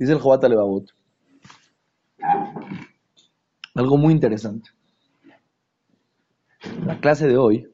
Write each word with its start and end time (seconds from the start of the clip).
Dice 0.00 0.14
el 0.14 0.18
Jobat 0.18 0.42
Levavot. 0.44 0.94
Algo 3.74 3.98
muy 3.98 4.14
interesante. 4.14 4.70
La 6.86 6.98
clase 6.98 7.28
de 7.28 7.36
hoy 7.36 7.70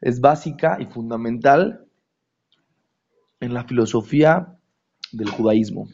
es 0.00 0.20
básica 0.20 0.76
y 0.78 0.86
fundamental 0.86 1.84
en 3.40 3.54
la 3.54 3.64
filosofía 3.64 4.56
del 5.10 5.30
judaísmo. 5.30 5.88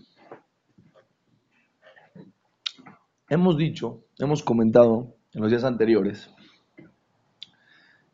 Hemos 3.30 3.57
dicho, 3.57 4.05
hemos 4.19 4.43
comentado 4.43 5.16
en 5.32 5.41
los 5.41 5.50
días 5.50 5.64
anteriores, 5.64 6.30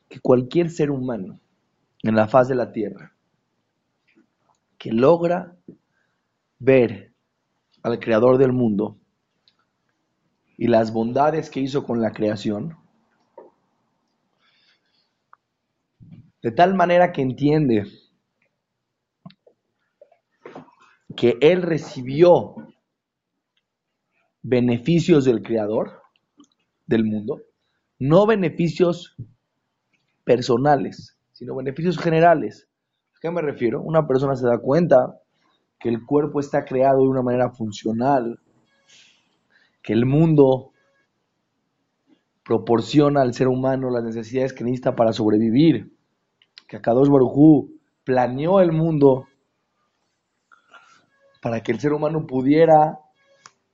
que 0.08 0.20
cualquier 0.20 0.70
ser 0.70 0.92
humano 0.92 1.40
en 2.04 2.14
la 2.14 2.28
faz 2.28 2.46
de 2.46 2.54
la 2.54 2.70
tierra 2.70 3.12
que 4.78 4.92
logra 4.92 5.56
ver 6.58 7.12
al 7.82 7.98
creador 7.98 8.38
del 8.38 8.52
mundo 8.52 8.98
y 10.56 10.68
las 10.68 10.92
bondades 10.92 11.50
que 11.50 11.60
hizo 11.60 11.84
con 11.84 12.00
la 12.00 12.12
creación, 12.12 12.76
de 16.42 16.52
tal 16.52 16.74
manera 16.74 17.12
que 17.12 17.22
entiende 17.22 17.84
que 21.16 21.36
él 21.40 21.62
recibió 21.62 22.54
beneficios 24.42 25.24
del 25.24 25.42
creador 25.42 26.02
del 26.86 27.04
mundo, 27.04 27.40
no 27.98 28.26
beneficios 28.26 29.16
personales, 30.24 31.18
sino 31.32 31.56
beneficios 31.56 31.98
generales. 31.98 32.68
¿A 33.16 33.20
qué 33.20 33.30
me 33.30 33.40
refiero? 33.40 33.80
Una 33.82 34.06
persona 34.06 34.36
se 34.36 34.46
da 34.46 34.58
cuenta 34.58 35.18
que 35.84 35.90
el 35.90 36.06
cuerpo 36.06 36.40
está 36.40 36.64
creado 36.64 37.02
de 37.02 37.08
una 37.08 37.20
manera 37.20 37.50
funcional, 37.50 38.40
que 39.82 39.92
el 39.92 40.06
mundo 40.06 40.70
proporciona 42.42 43.20
al 43.20 43.34
ser 43.34 43.48
humano 43.48 43.90
las 43.90 44.02
necesidades 44.02 44.54
que 44.54 44.64
necesita 44.64 44.96
para 44.96 45.12
sobrevivir, 45.12 45.94
que 46.66 46.78
Akadosh 46.78 47.10
Barujú 47.10 47.78
planeó 48.02 48.60
el 48.60 48.72
mundo 48.72 49.26
para 51.42 51.62
que 51.62 51.72
el 51.72 51.80
ser 51.80 51.92
humano 51.92 52.26
pudiera 52.26 53.00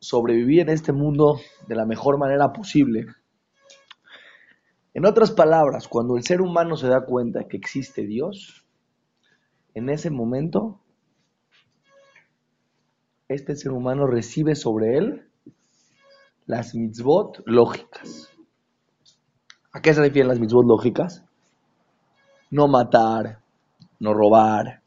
sobrevivir 0.01 0.63
en 0.63 0.71
este 0.71 0.93
mundo 0.93 1.39
de 1.69 1.77
la 1.77 1.87
mejor 1.87 2.19
manera 2.19 2.53
posible. 2.53 3.07
En 4.95 5.07
otras 5.07 5.31
palabras, 5.31 5.87
cuando 5.87 6.17
el 6.17 6.25
ser 6.25 6.41
humano 6.41 6.75
se 6.75 6.89
da 6.89 7.05
cuenta 7.07 7.47
que 7.47 7.57
existe 7.57 8.05
Dios, 8.05 8.67
en 9.75 9.89
ese 9.89 10.11
momento, 10.11 10.80
este 13.35 13.55
ser 13.55 13.71
humano 13.71 14.07
recibe 14.09 14.57
sobre 14.57 14.99
él 14.99 15.29
las 16.47 16.75
mitzvot 16.75 17.43
lógicas. 17.47 18.29
¿A 19.73 19.81
qué 19.81 19.95
se 19.95 20.01
refieren 20.01 20.29
las 20.29 20.41
mitzvot 20.41 20.67
lógicas? 20.67 21.25
No 22.51 22.67
matar, 22.67 23.41
no 24.01 24.15
robar. 24.15 24.83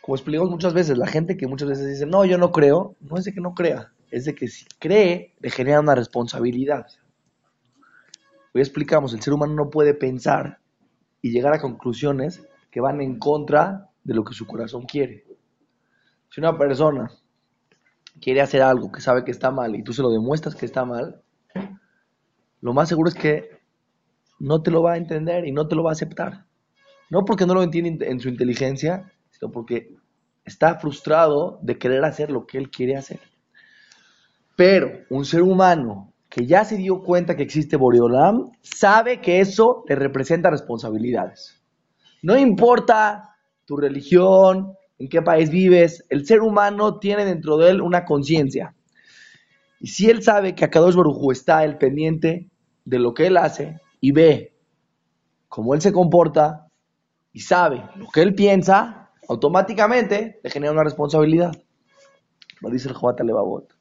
Como 0.00 0.16
explicamos 0.16 0.50
muchas 0.50 0.72
veces, 0.72 0.96
la 0.96 1.06
gente 1.06 1.36
que 1.36 1.46
muchas 1.46 1.68
veces 1.68 1.86
dice, 1.86 2.06
no, 2.06 2.24
yo 2.24 2.38
no 2.38 2.50
creo, 2.50 2.96
no 3.00 3.18
es 3.18 3.24
de 3.24 3.34
que 3.34 3.42
no 3.42 3.52
crea, 3.52 3.92
es 4.10 4.24
de 4.24 4.34
que 4.34 4.48
si 4.48 4.64
cree, 4.78 5.34
le 5.40 5.50
genera 5.50 5.80
una 5.80 5.94
responsabilidad. 5.94 6.86
Hoy 8.54 8.62
explicamos, 8.62 9.12
el 9.12 9.20
ser 9.20 9.34
humano 9.34 9.52
no 9.52 9.68
puede 9.68 9.92
pensar 9.92 10.60
y 11.20 11.30
llegar 11.30 11.52
a 11.52 11.60
conclusiones 11.60 12.42
que 12.70 12.80
van 12.80 13.02
en 13.02 13.18
contra 13.18 13.90
de 14.02 14.14
lo 14.14 14.24
que 14.24 14.32
su 14.32 14.46
corazón 14.46 14.86
quiere. 14.86 15.25
Si 16.36 16.40
una 16.40 16.58
persona 16.58 17.10
quiere 18.20 18.42
hacer 18.42 18.60
algo 18.60 18.92
que 18.92 19.00
sabe 19.00 19.24
que 19.24 19.30
está 19.30 19.50
mal 19.50 19.74
y 19.74 19.82
tú 19.82 19.94
se 19.94 20.02
lo 20.02 20.10
demuestras 20.10 20.54
que 20.54 20.66
está 20.66 20.84
mal, 20.84 21.22
lo 22.60 22.74
más 22.74 22.90
seguro 22.90 23.08
es 23.08 23.14
que 23.14 23.62
no 24.38 24.60
te 24.60 24.70
lo 24.70 24.82
va 24.82 24.92
a 24.92 24.96
entender 24.98 25.46
y 25.46 25.52
no 25.52 25.66
te 25.66 25.74
lo 25.74 25.82
va 25.82 25.92
a 25.92 25.94
aceptar. 25.94 26.44
No 27.08 27.24
porque 27.24 27.46
no 27.46 27.54
lo 27.54 27.62
entiende 27.62 28.10
en 28.10 28.20
su 28.20 28.28
inteligencia, 28.28 29.10
sino 29.30 29.50
porque 29.50 29.96
está 30.44 30.78
frustrado 30.78 31.58
de 31.62 31.78
querer 31.78 32.04
hacer 32.04 32.30
lo 32.30 32.46
que 32.46 32.58
él 32.58 32.68
quiere 32.68 32.96
hacer. 32.96 33.20
Pero 34.56 34.90
un 35.08 35.24
ser 35.24 35.40
humano 35.40 36.12
que 36.28 36.44
ya 36.44 36.66
se 36.66 36.76
dio 36.76 37.00
cuenta 37.00 37.34
que 37.34 37.44
existe 37.44 37.78
Boreolam, 37.78 38.50
sabe 38.60 39.22
que 39.22 39.40
eso 39.40 39.84
le 39.88 39.94
representa 39.94 40.50
responsabilidades. 40.50 41.62
No 42.20 42.36
importa 42.36 43.36
tu 43.64 43.78
religión, 43.78 44.76
en 44.98 45.08
qué 45.08 45.22
país 45.22 45.50
vives, 45.50 46.04
el 46.08 46.26
ser 46.26 46.40
humano 46.40 46.98
tiene 46.98 47.24
dentro 47.24 47.56
de 47.56 47.70
él 47.70 47.82
una 47.82 48.04
conciencia. 48.04 48.74
Y 49.80 49.88
si 49.88 50.08
él 50.08 50.22
sabe 50.22 50.54
que 50.54 50.64
Akadosh 50.64 50.94
Baruj 50.94 51.32
está 51.32 51.64
el 51.64 51.76
pendiente 51.76 52.50
de 52.84 52.98
lo 52.98 53.12
que 53.12 53.26
él 53.26 53.36
hace 53.36 53.80
y 54.00 54.12
ve 54.12 54.54
cómo 55.48 55.74
él 55.74 55.80
se 55.80 55.92
comporta 55.92 56.68
y 57.32 57.40
sabe 57.40 57.84
lo 57.96 58.08
que 58.08 58.22
él 58.22 58.34
piensa, 58.34 59.10
automáticamente 59.28 60.40
le 60.42 60.50
genera 60.50 60.72
una 60.72 60.84
responsabilidad. 60.84 61.52
Lo 62.60 62.70
dice 62.70 62.88
el 62.88 62.94
Jobat 62.94 63.20
Levavot. 63.20 63.76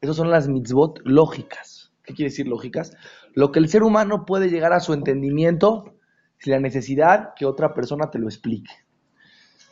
Esas 0.00 0.16
son 0.16 0.30
las 0.30 0.48
mitzvot 0.48 1.00
lógicas. 1.04 1.92
¿Qué 2.02 2.14
quiere 2.14 2.30
decir 2.30 2.46
lógicas? 2.46 2.92
Lo 3.34 3.50
que 3.50 3.58
el 3.58 3.68
ser 3.68 3.82
humano 3.82 4.24
puede 4.26 4.50
llegar 4.50 4.72
a 4.72 4.80
su 4.80 4.92
entendimiento 4.92 5.94
sin 6.38 6.52
la 6.52 6.60
necesidad 6.60 7.34
que 7.34 7.46
otra 7.46 7.74
persona 7.74 8.10
te 8.10 8.18
lo 8.18 8.26
explique. 8.28 8.70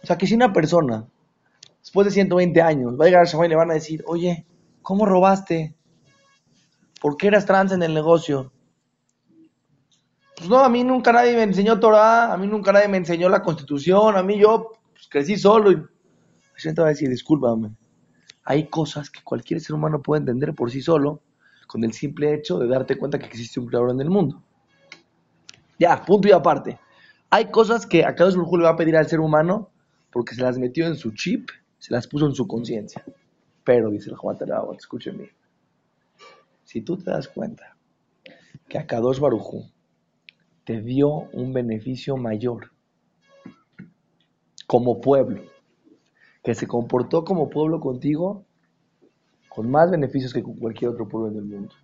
O 0.03 0.07
sea, 0.07 0.17
que 0.17 0.27
si 0.27 0.34
una 0.34 0.53
persona, 0.53 1.07
después 1.81 2.07
de 2.07 2.12
120 2.12 2.62
años, 2.62 2.95
va 2.99 3.05
a 3.05 3.09
llegar 3.09 3.23
a 3.23 3.25
Shammai 3.25 3.47
y 3.47 3.51
le 3.51 3.57
van 3.57 3.71
a 3.71 3.75
decir, 3.75 4.05
oye, 4.07 4.47
¿cómo 4.83 5.07
robaste? 5.07 5.75
¿Por 7.01 7.17
qué 7.17 7.29
eras 7.29 7.47
trans 7.47 7.73
en 7.73 7.83
el 7.83 7.95
negocio? 7.95 8.53
Pues 10.37 10.49
no, 10.49 10.59
a 10.59 10.69
mí 10.69 10.85
nunca 10.85 11.12
nadie 11.12 11.35
me 11.35 11.43
enseñó 11.43 11.81
Torah, 11.81 12.33
a 12.33 12.37
mí 12.37 12.47
nunca 12.47 12.73
nadie 12.73 12.89
me 12.89 12.99
enseñó 12.99 13.29
la 13.29 13.43
Constitución, 13.43 14.17
a 14.17 14.23
mí 14.23 14.39
yo 14.39 14.73
pues, 14.93 15.09
crecí 15.09 15.37
solo 15.37 15.73
y... 15.73 15.83
Gente 16.55 16.81
va 16.81 16.87
a 16.87 16.91
decir, 16.91 17.11
discúlpame, 17.11 17.77
hay 18.43 18.69
cosas 18.69 19.11
que 19.11 19.23
cualquier 19.23 19.61
ser 19.61 19.75
humano 19.75 20.01
puede 20.01 20.21
entender 20.21 20.55
por 20.55 20.71
sí 20.71 20.81
solo 20.81 21.21
con 21.67 21.85
el 21.85 21.93
simple 21.93 22.33
hecho 22.33 22.59
de 22.59 22.69
darte 22.69 22.97
cuenta 22.97 23.19
que 23.19 23.27
existe 23.27 23.61
un 23.61 23.67
creador 23.67 23.91
en 23.91 24.01
el 24.01 24.09
mundo. 24.09 24.43
Ya, 25.79 26.01
punto 26.03 26.29
y 26.29 26.33
aparte. 26.33 26.79
Hay 27.29 27.51
cosas 27.51 27.87
que 27.87 28.05
a 28.05 28.15
cada 28.15 28.31
le 28.31 28.62
va 28.62 28.71
a 28.71 28.77
pedir 28.77 28.97
al 28.97 29.09
ser 29.09 29.21
humano 29.21 29.71
porque 30.16 30.34
se 30.34 30.41
las 30.41 30.56
metió 30.56 30.87
en 30.87 30.97
su 30.97 31.10
chip, 31.10 31.50
se 31.78 31.93
las 31.93 32.06
puso 32.06 32.25
en 32.25 32.32
su 32.32 32.49
conciencia. 32.49 33.04
Pero, 33.62 33.91
dice 33.91 34.09
el 34.09 34.16
Juan 34.16 34.38
escúcheme, 34.75 35.28
si 36.65 36.81
tú 36.81 36.97
te 36.97 37.10
das 37.10 37.28
cuenta 37.28 37.77
que 38.66 38.78
a 38.78 38.87
Kadosh 38.87 39.21
Barujú 39.21 39.66
te 40.65 40.81
dio 40.81 41.28
un 41.34 41.53
beneficio 41.53 42.16
mayor 42.16 42.71
como 44.66 45.03
pueblo, 45.03 45.43
que 46.43 46.55
se 46.55 46.66
comportó 46.66 47.22
como 47.22 47.50
pueblo 47.50 47.78
contigo 47.78 48.47
con 49.50 49.71
más 49.71 49.91
beneficios 49.91 50.32
que 50.32 50.43
con 50.43 50.56
cualquier 50.56 50.93
otro 50.93 51.06
pueblo 51.06 51.28
en 51.28 51.37
el 51.37 51.44
mundo. 51.44 51.75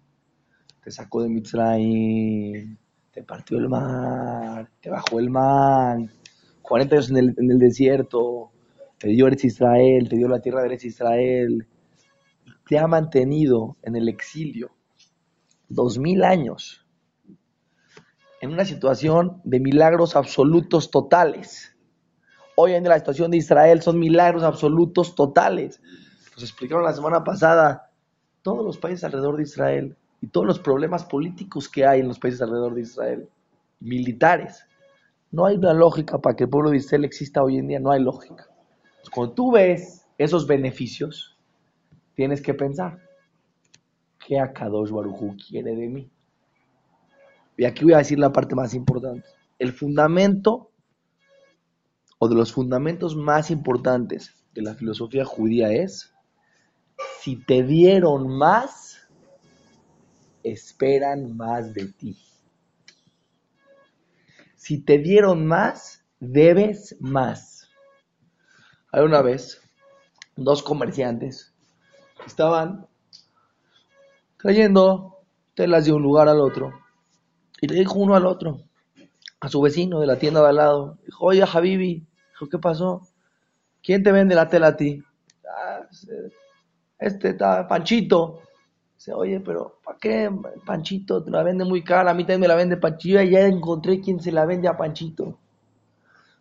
Te 0.83 0.91
sacó 0.91 1.23
de 1.23 1.29
Mitzrayim, 1.29 2.79
te 3.11 3.23
partió 3.25 3.59
el 3.59 3.69
mar, 3.69 4.71
te 4.81 4.89
bajó 4.89 5.21
el 5.21 5.29
mar, 5.29 5.99
40 6.63 6.95
años 6.95 7.11
en 7.11 7.17
el, 7.19 7.59
desierto, 7.59 8.51
te 8.99 9.09
dio 9.09 9.27
Eretz 9.27 9.45
Israel, 9.45 10.09
te 10.09 10.17
dio 10.17 10.29
la 10.29 10.41
tierra 10.41 10.61
de 10.61 10.69
Eretz 10.69 10.85
Israel, 10.85 11.67
te 12.67 12.79
ha 12.79 12.87
mantenido 12.87 13.77
en 13.83 13.97
el 13.97 14.09
exilio 14.09 14.71
dos 15.69 15.99
mil 15.99 16.23
años, 16.23 16.87
en 18.41 18.53
una 18.53 18.65
situación 18.65 19.41
de 19.45 19.61
milagros 19.61 20.17
absolutos 20.17 20.91
totales. 20.91 21.77
Hoy 22.57 22.75
en 22.75 22.85
la 22.85 22.99
situación 22.99 23.31
de 23.31 23.39
Israel 23.39 23.81
son 23.83 23.99
milagros 23.99 24.43
absolutos 24.43 25.15
totales. 25.15 25.81
Nos 26.35 26.43
explicaron 26.43 26.85
la 26.85 26.93
semana 26.93 27.25
pasada 27.25 27.91
todos 28.43 28.65
los 28.65 28.79
países 28.79 29.05
alrededor 29.05 29.37
de 29.37 29.45
Israel 29.45 29.97
y 30.21 30.27
todos 30.29 30.47
los 30.47 30.59
problemas 30.59 31.05
políticos 31.05 31.69
que 31.69 31.87
hay 31.87 32.01
en 32.01 32.09
los 32.09 32.19
países 32.19 32.43
alrededor 32.43 32.75
de 32.75 32.83
Israel, 32.83 33.29
militares. 33.81 34.65
No 35.33 35.47
hay 35.47 35.57
una 35.57 35.73
lógica 35.73 36.19
para 36.19 36.37
que 36.37 36.45
el 36.45 36.51
pueblo 36.51 36.71
de 36.71 36.77
Israel 36.77 37.07
exista 37.07 37.43
hoy 37.43 37.57
en 37.57 37.67
día, 37.67 37.81
no 37.81 37.91
hay 37.91 38.03
lógica. 38.03 38.47
Cuando 39.13 39.35
tú 39.35 39.53
ves 39.53 40.07
esos 40.19 40.47
beneficios, 40.47 41.39
tienes 42.15 42.43
que 42.43 42.53
pensar, 42.53 42.99
¿qué 44.25 44.39
Akadosh 44.39 44.91
Barujú 44.91 45.35
quiere 45.37 45.75
de 45.75 45.89
mí? 45.89 46.11
Y 47.57 47.65
aquí 47.65 47.85
voy 47.85 47.95
a 47.95 47.99
decir 47.99 48.19
la 48.19 48.33
parte 48.33 48.55
más 48.55 48.75
importante. 48.75 49.27
El 49.59 49.73
fundamento 49.73 50.71
o 52.19 52.29
de 52.29 52.35
los 52.35 52.53
fundamentos 52.53 53.17
más 53.17 53.51
importantes 53.51 54.35
de 54.55 54.63
la 54.63 54.75
filosofía 54.75 55.25
judía 55.25 55.73
es, 55.73 56.13
si 57.21 57.37
te 57.37 57.63
dieron 57.63 58.29
más, 58.29 59.09
esperan 60.43 61.37
más 61.37 61.73
de 61.73 61.87
ti. 61.87 62.19
Si 64.63 64.79
te 64.79 64.99
dieron 64.99 65.45
más, 65.45 66.05
debes 66.21 66.95
más. 67.01 67.69
Hay 68.93 69.03
una 69.03 69.21
vez, 69.21 69.61
dos 70.37 70.63
comerciantes 70.63 71.53
estaban 72.27 72.87
trayendo 74.37 75.19
telas 75.55 75.85
de 75.85 75.93
un 75.93 76.03
lugar 76.03 76.29
al 76.29 76.41
otro. 76.41 76.73
Y 77.61 77.69
le 77.69 77.77
dijo 77.77 77.95
uno 77.99 78.17
al 78.17 78.27
otro, 78.27 78.63
a 79.41 79.49
su 79.49 79.61
vecino 79.61 80.01
de 80.01 80.07
la 80.09 80.19
tienda 80.19 80.43
de 80.43 80.49
al 80.49 80.57
lado, 80.57 80.99
dijo, 81.07 81.27
oye, 81.27 81.45
dijo, 82.33 82.49
¿qué 82.51 82.59
pasó? 82.59 83.09
¿Quién 83.83 84.03
te 84.03 84.13
vende 84.13 84.35
la 84.35 84.49
tela 84.49 84.69
a 84.69 84.77
ti? 84.77 85.03
"Ah, 85.49 85.83
este 86.99 87.31
está 87.31 87.67
Panchito. 87.69 88.41
Dice, 89.03 89.13
oye, 89.15 89.41
pero 89.41 89.81
¿para 89.85 89.99
qué 89.99 90.31
Panchito 90.65 91.25
te 91.25 91.31
la 91.33 91.43
vende 91.43 91.65
muy 91.65 91.83
cara? 91.83 92.13
A 92.13 92.15
mí 92.15 92.23
también 92.23 92.41
me 92.43 92.47
la 92.49 92.55
vende 92.55 92.77
Panchito. 92.77 93.21
Yo 93.21 93.31
ya 93.31 93.47
encontré 93.47 94.01
quien 94.01 94.21
se 94.21 94.31
la 94.31 94.47
vende 94.47 94.69
a 94.69 94.77
Panchito. 94.77 95.39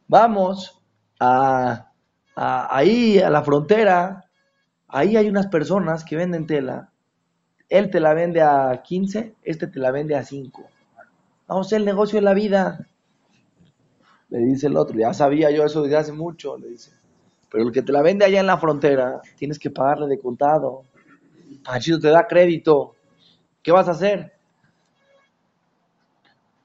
Vamos 0.07 0.79
a, 1.19 1.91
a- 2.35 2.77
ahí 2.77 3.19
a 3.19 3.29
la 3.29 3.43
frontera. 3.43 4.25
Ahí 4.87 5.17
hay 5.17 5.29
unas 5.29 5.47
personas 5.47 6.03
que 6.03 6.15
venden 6.17 6.47
tela. 6.47 6.91
Él 7.69 7.89
te 7.91 7.99
la 7.99 8.13
vende 8.13 8.41
a 8.41 8.81
15, 8.83 9.35
este 9.43 9.67
te 9.67 9.79
la 9.79 9.91
vende 9.91 10.15
a 10.15 10.23
5. 10.23 10.63
Vamos 11.47 11.73
el 11.73 11.85
negocio 11.85 12.19
de 12.19 12.25
la 12.25 12.33
vida. 12.33 12.87
Le 14.29 14.39
dice 14.39 14.67
el 14.67 14.77
otro, 14.77 14.97
ya 14.97 15.13
sabía 15.13 15.51
yo 15.51 15.63
eso 15.65 15.83
desde 15.83 15.97
hace 15.97 16.11
mucho, 16.13 16.57
le 16.57 16.69
dice. 16.69 16.91
Pero 17.51 17.65
el 17.65 17.71
que 17.71 17.81
te 17.81 17.91
la 17.91 18.01
vende 18.01 18.25
allá 18.25 18.39
en 18.39 18.47
la 18.47 18.57
frontera, 18.57 19.21
tienes 19.37 19.59
que 19.59 19.69
pagarle 19.69 20.07
de 20.07 20.19
contado. 20.19 20.83
Panchito 21.59 21.99
te 21.99 22.09
da 22.09 22.27
crédito. 22.27 22.95
¿Qué 23.61 23.71
vas 23.71 23.87
a 23.87 23.91
hacer? 23.91 24.33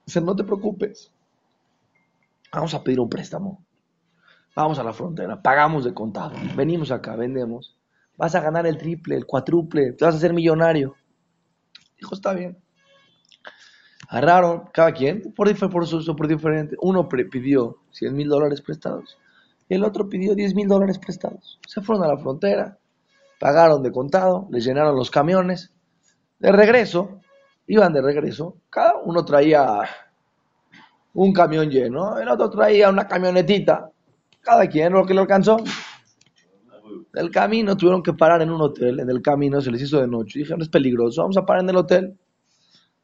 Dice, 0.04 0.20
no 0.20 0.34
te 0.34 0.44
preocupes. 0.44 1.10
Vamos 2.52 2.74
a 2.74 2.82
pedir 2.82 3.00
un 3.00 3.08
préstamo. 3.08 3.64
Vamos 4.54 4.78
a 4.78 4.82
la 4.82 4.94
frontera, 4.94 5.42
pagamos 5.42 5.84
de 5.84 5.92
contado. 5.92 6.34
Venimos 6.56 6.90
acá, 6.90 7.14
vendemos. 7.14 7.76
Vas 8.16 8.34
a 8.34 8.40
ganar 8.40 8.66
el 8.66 8.78
triple, 8.78 9.16
el 9.16 9.26
cuádruple, 9.26 9.92
te 9.92 10.04
vas 10.04 10.14
a 10.14 10.16
hacer 10.16 10.32
millonario. 10.32 10.94
Dijo, 11.98 12.14
está 12.14 12.32
bien. 12.32 12.56
Agarraron, 14.08 14.70
cada 14.72 14.92
quien, 14.92 15.34
por, 15.34 15.54
por, 15.58 16.16
por 16.16 16.28
diferente. 16.28 16.76
Uno 16.80 17.08
pidió 17.08 17.78
100 17.90 18.14
mil 18.14 18.28
dólares 18.28 18.62
prestados 18.62 19.18
y 19.68 19.74
el 19.74 19.84
otro 19.84 20.08
pidió 20.08 20.34
10 20.34 20.54
mil 20.54 20.68
dólares 20.68 20.98
prestados. 20.98 21.58
Se 21.66 21.80
fueron 21.82 22.04
a 22.04 22.08
la 22.08 22.18
frontera, 22.18 22.78
pagaron 23.38 23.82
de 23.82 23.92
contado, 23.92 24.46
les 24.50 24.64
llenaron 24.64 24.96
los 24.96 25.10
camiones. 25.10 25.72
De 26.38 26.52
regreso, 26.52 27.20
iban 27.66 27.92
de 27.92 28.02
regreso, 28.02 28.56
cada 28.70 28.96
uno 29.04 29.24
traía 29.24 29.82
un 31.14 31.32
camión 31.32 31.70
lleno, 31.70 32.18
el 32.18 32.28
otro 32.28 32.50
traía 32.50 32.90
una 32.90 33.06
camionetita, 33.06 33.90
cada 34.40 34.66
quien 34.68 34.92
lo 34.92 35.04
que 35.04 35.14
le 35.14 35.20
alcanzó. 35.20 35.56
Del 37.12 37.30
camino 37.30 37.76
tuvieron 37.76 38.02
que 38.02 38.12
parar 38.12 38.42
en 38.42 38.50
un 38.50 38.60
hotel, 38.60 39.00
en 39.00 39.08
el 39.08 39.22
camino 39.22 39.60
se 39.60 39.70
les 39.70 39.82
hizo 39.82 40.00
de 40.00 40.06
noche, 40.06 40.40
dijeron 40.40 40.60
es 40.60 40.68
peligroso, 40.68 41.22
vamos 41.22 41.36
a 41.38 41.46
parar 41.46 41.62
en 41.62 41.70
el 41.70 41.76
hotel. 41.76 42.18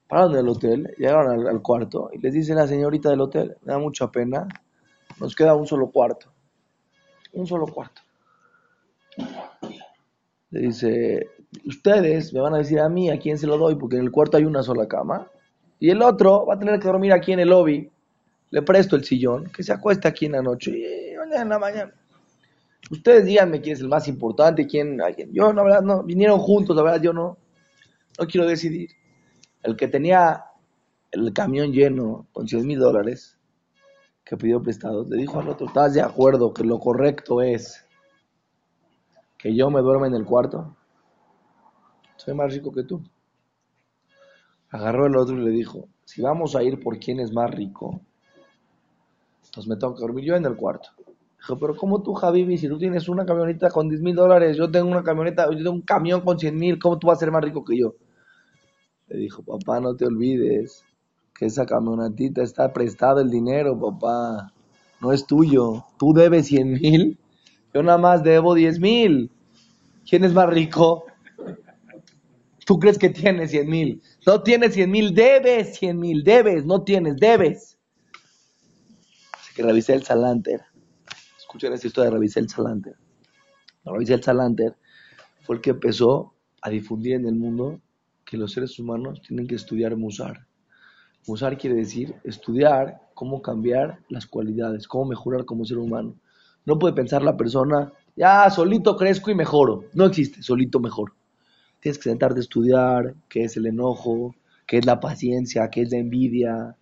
Pararon 0.06 0.32
en 0.32 0.40
el 0.40 0.48
hotel, 0.48 0.94
llegaron 0.98 1.40
al, 1.40 1.48
al 1.48 1.62
cuarto 1.62 2.10
y 2.12 2.18
les 2.18 2.34
dice 2.34 2.54
la 2.54 2.68
señorita 2.68 3.08
del 3.08 3.22
hotel, 3.22 3.56
me 3.62 3.72
da 3.72 3.78
mucha 3.78 4.10
pena, 4.10 4.46
nos 5.18 5.34
queda 5.34 5.54
un 5.54 5.66
solo 5.66 5.90
cuarto, 5.90 6.30
un 7.32 7.46
solo 7.46 7.66
cuarto. 7.66 8.02
Le 10.52 10.60
dice, 10.60 11.26
ustedes 11.64 12.32
me 12.32 12.40
van 12.40 12.54
a 12.54 12.58
decir 12.58 12.78
a 12.78 12.88
mí 12.88 13.10
a 13.10 13.18
quién 13.18 13.38
se 13.38 13.46
lo 13.46 13.58
doy 13.58 13.74
porque 13.74 13.96
en 13.96 14.02
el 14.02 14.10
cuarto 14.10 14.36
hay 14.36 14.44
una 14.44 14.62
sola 14.62 14.86
cama 14.86 15.28
y 15.80 15.90
el 15.90 16.00
otro 16.02 16.46
va 16.46 16.54
a 16.54 16.58
tener 16.58 16.78
que 16.78 16.86
dormir 16.86 17.12
aquí 17.12 17.32
en 17.32 17.40
el 17.40 17.48
lobby. 17.48 17.90
Le 18.50 18.62
presto 18.62 18.94
el 18.96 19.04
sillón, 19.04 19.46
que 19.46 19.62
se 19.62 19.72
acueste 19.72 20.06
aquí 20.06 20.26
en 20.26 20.32
la 20.32 20.42
noche 20.42 20.70
y 20.70 21.16
mañana 21.16 21.42
en 21.42 21.48
la 21.48 21.58
mañana. 21.58 21.94
Ustedes 22.90 23.24
díganme 23.24 23.62
quién 23.62 23.74
es 23.74 23.80
el 23.80 23.88
más 23.88 24.06
importante, 24.08 24.66
quién, 24.66 24.98
quién- 25.16 25.32
Yo, 25.32 25.52
la 25.52 25.62
verdad, 25.62 25.80
no, 25.82 26.02
vinieron 26.02 26.38
juntos, 26.38 26.76
la 26.76 26.82
verdad, 26.82 27.00
yo 27.00 27.12
no, 27.14 27.38
no 28.18 28.26
quiero 28.26 28.46
decidir. 28.46 28.90
El 29.62 29.74
que 29.74 29.88
tenía 29.88 30.44
el 31.10 31.32
camión 31.32 31.72
lleno 31.72 32.26
con 32.32 32.46
100 32.46 32.66
mil 32.66 32.78
dólares 32.78 33.38
que 34.24 34.36
pidió 34.36 34.62
prestados, 34.62 35.08
le 35.08 35.16
dijo 35.16 35.40
al 35.40 35.48
otro, 35.48 35.66
¿estás 35.66 35.94
de 35.94 36.02
acuerdo 36.02 36.52
que 36.52 36.64
lo 36.64 36.78
correcto 36.78 37.40
es 37.40 37.86
que 39.42 39.54
yo 39.56 39.70
me 39.70 39.80
duerma 39.80 40.06
en 40.06 40.14
el 40.14 40.24
cuarto? 40.24 40.76
Soy 42.16 42.32
más 42.32 42.54
rico 42.54 42.72
que 42.72 42.84
tú. 42.84 43.02
Agarró 44.70 45.06
el 45.06 45.16
otro 45.16 45.36
y 45.36 45.44
le 45.44 45.50
dijo, 45.50 45.88
si 46.04 46.22
vamos 46.22 46.54
a 46.54 46.62
ir 46.62 46.78
por 46.78 47.00
quién 47.00 47.18
es 47.18 47.32
más 47.32 47.50
rico, 47.50 48.00
entonces 49.44 49.68
me 49.68 49.76
tengo 49.76 49.96
que 49.96 50.00
dormir 50.00 50.24
yo 50.24 50.36
en 50.36 50.46
el 50.46 50.54
cuarto. 50.54 50.90
Dijo, 51.36 51.58
pero 51.58 51.76
¿cómo 51.76 52.02
tú, 52.02 52.14
Javibi, 52.14 52.56
si 52.56 52.68
tú 52.68 52.78
tienes 52.78 53.08
una 53.08 53.26
camioneta 53.26 53.68
con 53.68 53.88
10 53.88 54.00
mil 54.00 54.14
dólares, 54.14 54.56
yo 54.56 54.70
tengo 54.70 54.88
una 54.88 55.02
camioneta, 55.02 55.50
yo 55.50 55.56
tengo 55.56 55.72
un 55.72 55.82
camión 55.82 56.20
con 56.20 56.38
100 56.38 56.56
mil, 56.56 56.78
¿cómo 56.78 57.00
tú 57.00 57.08
vas 57.08 57.18
a 57.18 57.20
ser 57.20 57.32
más 57.32 57.42
rico 57.42 57.64
que 57.64 57.76
yo? 57.76 57.96
Le 59.08 59.18
dijo, 59.18 59.42
papá, 59.42 59.80
no 59.80 59.96
te 59.96 60.06
olvides 60.06 60.84
que 61.34 61.46
esa 61.46 61.66
camionetita 61.66 62.42
está 62.42 62.72
prestado 62.72 63.20
el 63.20 63.28
dinero, 63.28 63.76
papá. 63.78 64.52
No 65.00 65.12
es 65.12 65.26
tuyo. 65.26 65.84
Tú 65.98 66.12
debes 66.14 66.46
100 66.46 66.72
mil, 66.74 67.18
yo 67.74 67.82
nada 67.82 67.98
más 67.98 68.22
debo 68.22 68.54
10 68.54 68.80
mil. 68.80 69.30
¿Quién 70.08 70.24
es 70.24 70.32
más 70.32 70.48
rico? 70.48 71.04
Tú 72.64 72.78
crees 72.78 72.98
que 72.98 73.10
tienes 73.10 73.50
100 73.50 73.68
mil. 73.68 74.02
No 74.26 74.42
tienes 74.42 74.74
100 74.74 74.90
mil, 74.90 75.14
debes 75.14 75.76
100 75.78 75.98
mil, 75.98 76.22
debes, 76.24 76.64
no 76.64 76.82
tienes, 76.82 77.16
debes. 77.16 77.78
Así 79.32 79.54
que 79.54 79.62
revisé 79.62 79.94
el 79.94 80.02
Salanter. 80.02 80.62
Escuchen 81.52 81.74
esta 81.74 81.86
historia 81.86 82.08
de 82.08 82.16
Ravisel 82.16 82.48
Salanter. 82.48 82.96
Ravisel 83.84 84.22
Salanter 84.22 84.74
fue 85.42 85.56
el 85.56 85.60
que 85.60 85.68
empezó 85.68 86.32
a 86.62 86.70
difundir 86.70 87.16
en 87.16 87.26
el 87.26 87.34
mundo 87.34 87.78
que 88.24 88.38
los 88.38 88.52
seres 88.52 88.78
humanos 88.78 89.20
tienen 89.20 89.46
que 89.46 89.56
estudiar 89.56 89.94
Musar. 89.94 90.46
Musar 91.26 91.58
quiere 91.58 91.76
decir 91.76 92.14
estudiar 92.24 93.02
cómo 93.12 93.42
cambiar 93.42 93.98
las 94.08 94.26
cualidades, 94.26 94.88
cómo 94.88 95.10
mejorar 95.10 95.44
como 95.44 95.66
ser 95.66 95.76
humano. 95.76 96.16
No 96.64 96.78
puede 96.78 96.94
pensar 96.94 97.22
la 97.22 97.36
persona, 97.36 97.92
ya 98.16 98.48
solito 98.50 98.96
crezco 98.96 99.30
y 99.30 99.34
mejoro. 99.34 99.84
No 99.94 100.06
existe, 100.06 100.42
solito 100.42 100.80
mejoro. 100.80 101.14
Tienes 101.80 101.98
que 101.98 102.10
sentarte 102.10 102.38
a 102.38 102.42
estudiar 102.42 103.14
qué 103.28 103.44
es 103.44 103.56
el 103.56 103.66
enojo, 103.66 104.34
qué 104.66 104.78
es 104.78 104.86
la 104.86 105.00
paciencia, 105.00 105.68
qué 105.70 105.82
es 105.82 105.90
la 105.90 105.98
envidia, 105.98 106.76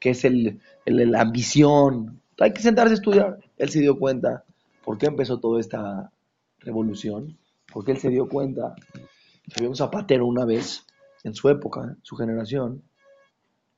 qué 0.00 0.10
es 0.10 0.24
el, 0.24 0.60
la 0.86 1.20
ambición. 1.20 2.20
Hay 2.38 2.52
que 2.52 2.62
sentarse 2.62 2.92
a 2.92 2.96
estudiar. 2.96 3.38
Él 3.58 3.68
se 3.68 3.80
dio 3.80 3.98
cuenta 3.98 4.44
por 4.84 4.96
qué 4.96 5.06
empezó 5.06 5.38
toda 5.38 5.60
esta 5.60 6.10
revolución, 6.58 7.38
porque 7.72 7.92
él 7.92 7.98
se 7.98 8.08
dio 8.08 8.28
cuenta 8.28 8.74
que 8.94 9.54
había 9.58 9.68
un 9.68 9.76
zapatero 9.76 10.26
una 10.26 10.44
vez, 10.44 10.86
en 11.22 11.34
su 11.34 11.48
época, 11.50 11.82
en 11.82 11.98
su 12.02 12.16
generación, 12.16 12.82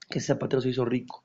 que 0.08 0.18
ese 0.18 0.28
zapatero 0.28 0.62
se 0.62 0.68
hizo 0.68 0.84
rico. 0.84 1.24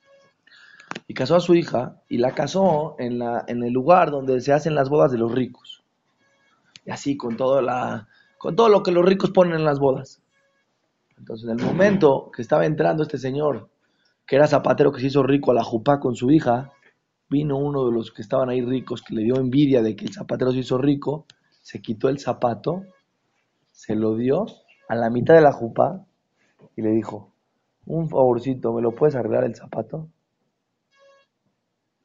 Y 1.06 1.14
casó 1.14 1.36
a 1.36 1.40
su 1.40 1.54
hija 1.56 2.02
y 2.10 2.18
la 2.18 2.34
casó 2.34 2.96
en, 3.00 3.20
la, 3.20 3.44
en 3.48 3.64
el 3.64 3.74
lugar 3.74 4.12
donde 4.12 4.40
se 4.42 4.54
hacen 4.54 4.76
las 4.76 4.90
bodas 4.90 5.12
de 5.12 5.18
los 5.18 5.32
ricos. 5.32 5.84
Y 6.86 6.92
así, 6.92 7.18
con, 7.18 7.38
todo 7.38 7.62
la, 7.62 8.08
con 8.38 8.56
todo 8.56 8.70
lo 8.70 8.82
que 8.84 8.92
los 8.92 9.06
ricos 9.06 9.32
ponen 9.32 9.56
en 9.56 9.66
las 9.66 9.80
bodas. 9.80 10.22
Entonces, 11.18 11.50
en 11.50 11.60
el 11.60 11.66
momento 11.66 12.32
que 12.34 12.42
estaba 12.42 12.66
entrando 12.66 13.04
este 13.04 13.18
señor, 13.18 13.70
que 14.26 14.36
era 14.36 14.48
zapatero 14.48 14.92
que 14.92 15.02
se 15.02 15.08
hizo 15.08 15.24
rico 15.24 15.52
a 15.52 15.56
la 15.56 15.64
jupá 15.64 16.00
con 16.00 16.16
su 16.16 16.32
hija, 16.32 16.72
vino 17.30 17.58
uno 17.58 17.86
de 17.86 17.92
los 17.92 18.12
que 18.12 18.22
estaban 18.22 18.50
ahí 18.50 18.62
ricos 18.62 19.02
que 19.02 19.16
le 19.16 19.24
dio 19.24 19.36
envidia 19.36 19.82
de 19.82 19.96
que 19.96 20.06
el 20.06 20.14
zapatero 20.14 20.52
se 20.52 20.60
hizo 20.60 20.78
rico, 20.78 21.26
se 21.62 21.82
quitó 21.82 22.10
el 22.10 22.20
zapato, 22.20 22.84
se 23.72 23.96
lo 23.96 24.16
dio 24.16 24.46
a 24.88 24.96
la 24.96 25.10
mitad 25.10 25.34
de 25.34 25.42
la 25.42 25.52
jupá 25.52 26.06
y 26.76 26.82
le 26.82 26.92
dijo, 26.92 27.34
un 27.86 28.10
favorcito, 28.10 28.74
¿me 28.74 28.82
lo 28.82 28.94
puedes 28.94 29.16
arreglar 29.16 29.44
el 29.44 29.56
zapato? 29.56 30.10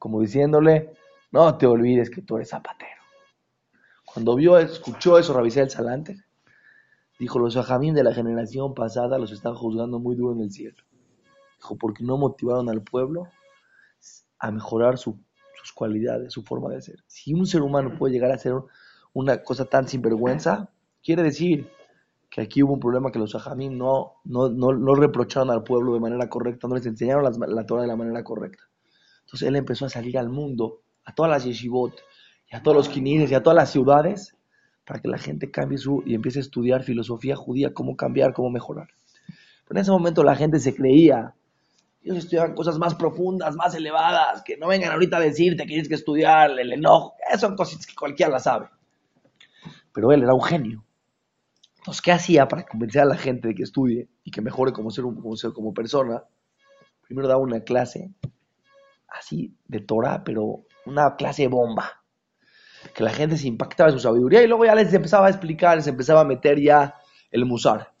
Como 0.03 0.19
diciéndole, 0.19 0.91
no 1.31 1.57
te 1.57 1.65
olvides 1.65 2.09
que 2.09 2.21
tú 2.21 2.35
eres 2.35 2.49
zapatero. 2.49 3.01
Cuando 4.03 4.35
vio, 4.35 4.57
escuchó 4.57 5.17
eso, 5.17 5.33
Rabisé 5.33 5.61
el 5.61 5.69
Salante, 5.69 6.17
dijo, 7.17 7.39
los 7.39 7.55
ajamín 7.55 7.95
de 7.95 8.03
la 8.03 8.13
generación 8.13 8.73
pasada 8.73 9.17
los 9.17 9.31
están 9.31 9.55
juzgando 9.55 9.99
muy 9.99 10.17
duro 10.17 10.33
en 10.33 10.41
el 10.41 10.51
cielo. 10.51 10.75
Dijo, 11.57 11.77
porque 11.77 12.03
no 12.03 12.17
motivaron 12.17 12.69
al 12.69 12.81
pueblo 12.81 13.29
a 14.39 14.51
mejorar 14.51 14.97
su- 14.97 15.17
sus 15.55 15.71
cualidades, 15.71 16.33
su 16.33 16.43
forma 16.43 16.69
de 16.71 16.81
ser. 16.81 16.97
Si 17.07 17.33
un 17.33 17.45
ser 17.45 17.61
humano 17.61 17.97
puede 17.97 18.11
llegar 18.11 18.33
a 18.33 18.37
ser 18.37 18.55
una 19.13 19.41
cosa 19.41 19.63
tan 19.63 19.87
sinvergüenza, 19.87 20.69
quiere 21.01 21.23
decir 21.23 21.69
que 22.29 22.41
aquí 22.41 22.61
hubo 22.61 22.73
un 22.73 22.81
problema 22.81 23.09
que 23.09 23.19
los 23.19 23.35
ajamín 23.35 23.77
no, 23.77 24.15
reprocharon 24.97 25.49
al 25.49 25.63
pueblo 25.63 25.93
de 25.93 26.01
manera 26.01 26.27
correcta, 26.27 26.67
no 26.67 26.75
les 26.75 26.85
enseñaron 26.85 27.23
las- 27.23 27.37
la 27.37 27.65
Torah 27.65 27.83
de 27.83 27.87
la 27.87 27.95
manera 27.95 28.21
correcta. 28.21 28.65
Entonces 29.25 29.47
él 29.47 29.55
empezó 29.55 29.85
a 29.85 29.89
salir 29.89 30.17
al 30.17 30.29
mundo, 30.29 30.81
a 31.05 31.13
todas 31.13 31.31
las 31.31 31.43
yeshivot, 31.43 31.93
y 32.51 32.55
a 32.55 32.61
todos 32.61 32.77
los 32.77 32.89
quinises, 32.89 33.31
y 33.31 33.35
a 33.35 33.43
todas 33.43 33.55
las 33.55 33.71
ciudades, 33.71 34.35
para 34.85 34.99
que 34.99 35.07
la 35.07 35.17
gente 35.17 35.49
cambie 35.49 35.77
su 35.77 36.03
y 36.05 36.13
empiece 36.13 36.39
a 36.39 36.41
estudiar 36.41 36.83
filosofía 36.83 37.35
judía, 37.35 37.73
cómo 37.73 37.95
cambiar, 37.95 38.33
cómo 38.33 38.49
mejorar. 38.49 38.89
Pero 39.65 39.79
en 39.79 39.81
ese 39.81 39.91
momento 39.91 40.23
la 40.23 40.35
gente 40.35 40.59
se 40.59 40.75
creía, 40.75 41.35
ellos 42.03 42.17
estudiaban 42.17 42.53
cosas 42.53 42.77
más 42.77 42.95
profundas, 42.95 43.55
más 43.55 43.73
elevadas, 43.75 44.43
que 44.43 44.57
no 44.57 44.67
vengan 44.67 44.91
ahorita 44.91 45.17
a 45.17 45.21
decirte 45.21 45.63
que 45.63 45.69
tienes 45.69 45.87
que 45.87 45.95
estudiar 45.95 46.51
el 46.59 46.73
enojo, 46.73 47.15
esas 47.27 47.41
son 47.41 47.55
cosas 47.55 47.85
que 47.85 47.95
cualquiera 47.95 48.31
las 48.31 48.43
sabe. 48.43 48.67
pero 49.93 50.11
él 50.11 50.23
era 50.23 50.33
un 50.33 50.43
genio. 50.43 50.83
Entonces, 51.77 52.01
¿qué 52.01 52.11
hacía 52.11 52.47
para 52.47 52.65
convencer 52.65 53.01
a 53.01 53.05
la 53.05 53.17
gente 53.17 53.49
de 53.49 53.55
que 53.55 53.63
estudie 53.63 54.07
y 54.23 54.31
que 54.31 54.41
mejore 54.41 54.71
como 54.71 54.89
ser, 54.89 55.03
como, 55.03 55.35
ser, 55.35 55.51
como 55.51 55.73
persona? 55.73 56.23
Primero 57.01 57.27
daba 57.27 57.41
una 57.41 57.61
clase 57.61 58.11
así 59.13 59.55
de 59.67 59.79
Torah, 59.79 60.23
pero 60.23 60.65
una 60.85 61.15
clase 61.15 61.47
bomba. 61.47 62.03
Que 62.93 63.03
la 63.03 63.11
gente 63.11 63.37
se 63.37 63.47
impactaba 63.47 63.89
de 63.89 63.97
su 63.97 64.03
sabiduría 64.03 64.43
y 64.43 64.47
luego 64.47 64.65
ya 64.65 64.75
les 64.75 64.93
empezaba 64.93 65.27
a 65.27 65.29
explicar, 65.29 65.77
les 65.77 65.87
empezaba 65.87 66.21
a 66.21 66.25
meter 66.25 66.59
ya 66.59 66.95
el 67.31 67.45
musar. 67.45 67.93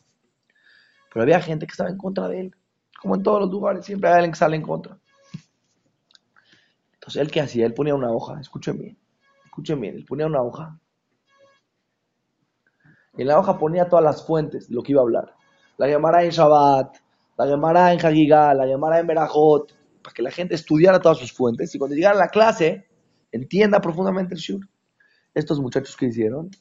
Pero 1.11 1.23
había 1.23 1.39
gente 1.39 1.65
que 1.65 1.71
estaba 1.71 1.89
en 1.89 1.97
contra 1.97 2.27
de 2.27 2.41
él. 2.41 2.55
Como 3.01 3.15
en 3.15 3.23
todos 3.23 3.41
los 3.41 3.49
lugares, 3.49 3.85
siempre 3.85 4.09
hay 4.09 4.15
alguien 4.15 4.31
que 4.31 4.37
sale 4.37 4.55
en 4.55 4.61
contra. 4.61 4.97
Entonces, 6.95 7.21
¿él 7.21 7.31
qué 7.31 7.41
hacía? 7.41 7.65
Él 7.65 7.73
ponía 7.73 7.95
una 7.95 8.11
hoja, 8.11 8.39
escuchen 8.39 8.77
bien, 8.77 8.97
escuchen 9.45 9.79
bien, 9.79 9.95
él 9.95 10.05
ponía 10.05 10.25
una 10.25 10.41
hoja. 10.41 10.79
En 13.17 13.27
la 13.27 13.37
hoja 13.37 13.57
ponía 13.57 13.89
todas 13.89 14.03
las 14.03 14.25
fuentes 14.25 14.69
de 14.69 14.75
lo 14.75 14.81
que 14.81 14.93
iba 14.93 15.01
a 15.01 15.03
hablar. 15.03 15.35
La 15.77 15.87
llamará 15.87 16.23
en 16.23 16.31
Shabbat, 16.31 16.97
la 17.37 17.45
llamará 17.45 17.93
en 17.93 17.99
Hagigah, 17.99 18.53
la 18.53 18.65
llamará 18.65 18.99
en 18.99 19.07
Berajot, 19.07 19.73
para 20.03 20.13
que 20.13 20.21
la 20.21 20.31
gente 20.31 20.55
estudiara 20.55 20.99
todas 20.99 21.17
sus 21.17 21.31
fuentes 21.31 21.73
y 21.73 21.79
cuando 21.79 21.95
llegara 21.95 22.15
a 22.15 22.19
la 22.19 22.27
clase 22.27 22.87
entienda 23.31 23.79
profundamente 23.79 24.35
el 24.35 24.39
shur. 24.39 24.67
Estos 25.33 25.59
muchachos 25.59 25.97
que 25.97 26.07
hicieron, 26.07 26.51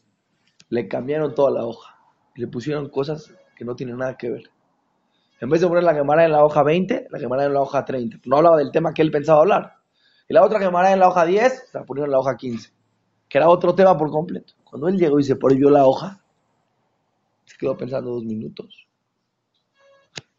le 0.71 0.89
cambiaron 0.89 1.35
toda 1.35 1.51
la 1.51 1.67
hoja 1.67 1.99
y 2.35 2.41
le 2.41 2.49
pusieron 2.49 2.89
cosas 2.89 3.35
que 3.57 3.65
no 3.65 3.77
tienen 3.77 3.99
nada 3.99 4.17
que 4.17 4.31
ver. 4.31 4.45
En 5.41 5.51
vez 5.51 5.61
de 5.61 5.67
poner 5.67 5.83
la 5.83 5.93
Gemara 5.93 6.25
en 6.25 6.33
la 6.33 6.45
hoja 6.45 6.63
20, 6.63 7.09
la 7.11 7.19
Gemara 7.19 7.45
en 7.45 7.53
la 7.53 7.61
hoja 7.61 7.85
30. 7.85 8.21
No 8.25 8.37
hablaba 8.37 8.57
del 8.57 8.71
tema 8.71 8.95
que 8.95 9.03
él 9.03 9.11
pensaba 9.11 9.41
hablar. 9.41 9.75
Y 10.29 10.35
la 10.35 10.45
otra 10.45 10.61
Gemara 10.61 10.93
en 10.93 11.01
la 11.01 11.09
hoja 11.09 11.27
10, 11.27 11.69
se 11.71 11.79
la 11.79 11.85
pusieron 11.85 12.09
en 12.09 12.13
la 12.13 12.21
hoja 12.21 12.37
15, 12.37 12.73
que 13.29 13.39
era 13.39 13.49
otro 13.49 13.75
tema 13.75 13.99
por 13.99 14.11
completo. 14.11 14.55
Cuando 14.63 14.89
él 14.89 14.97
llegó 14.97 15.19
y 15.19 15.25
se 15.25 15.37
prohibió 15.37 15.69
la 15.69 15.85
hoja, 15.85 16.23
se 17.45 17.57
quedó 17.59 17.77
pensando 17.77 18.13
dos 18.13 18.25
minutos. 18.25 18.87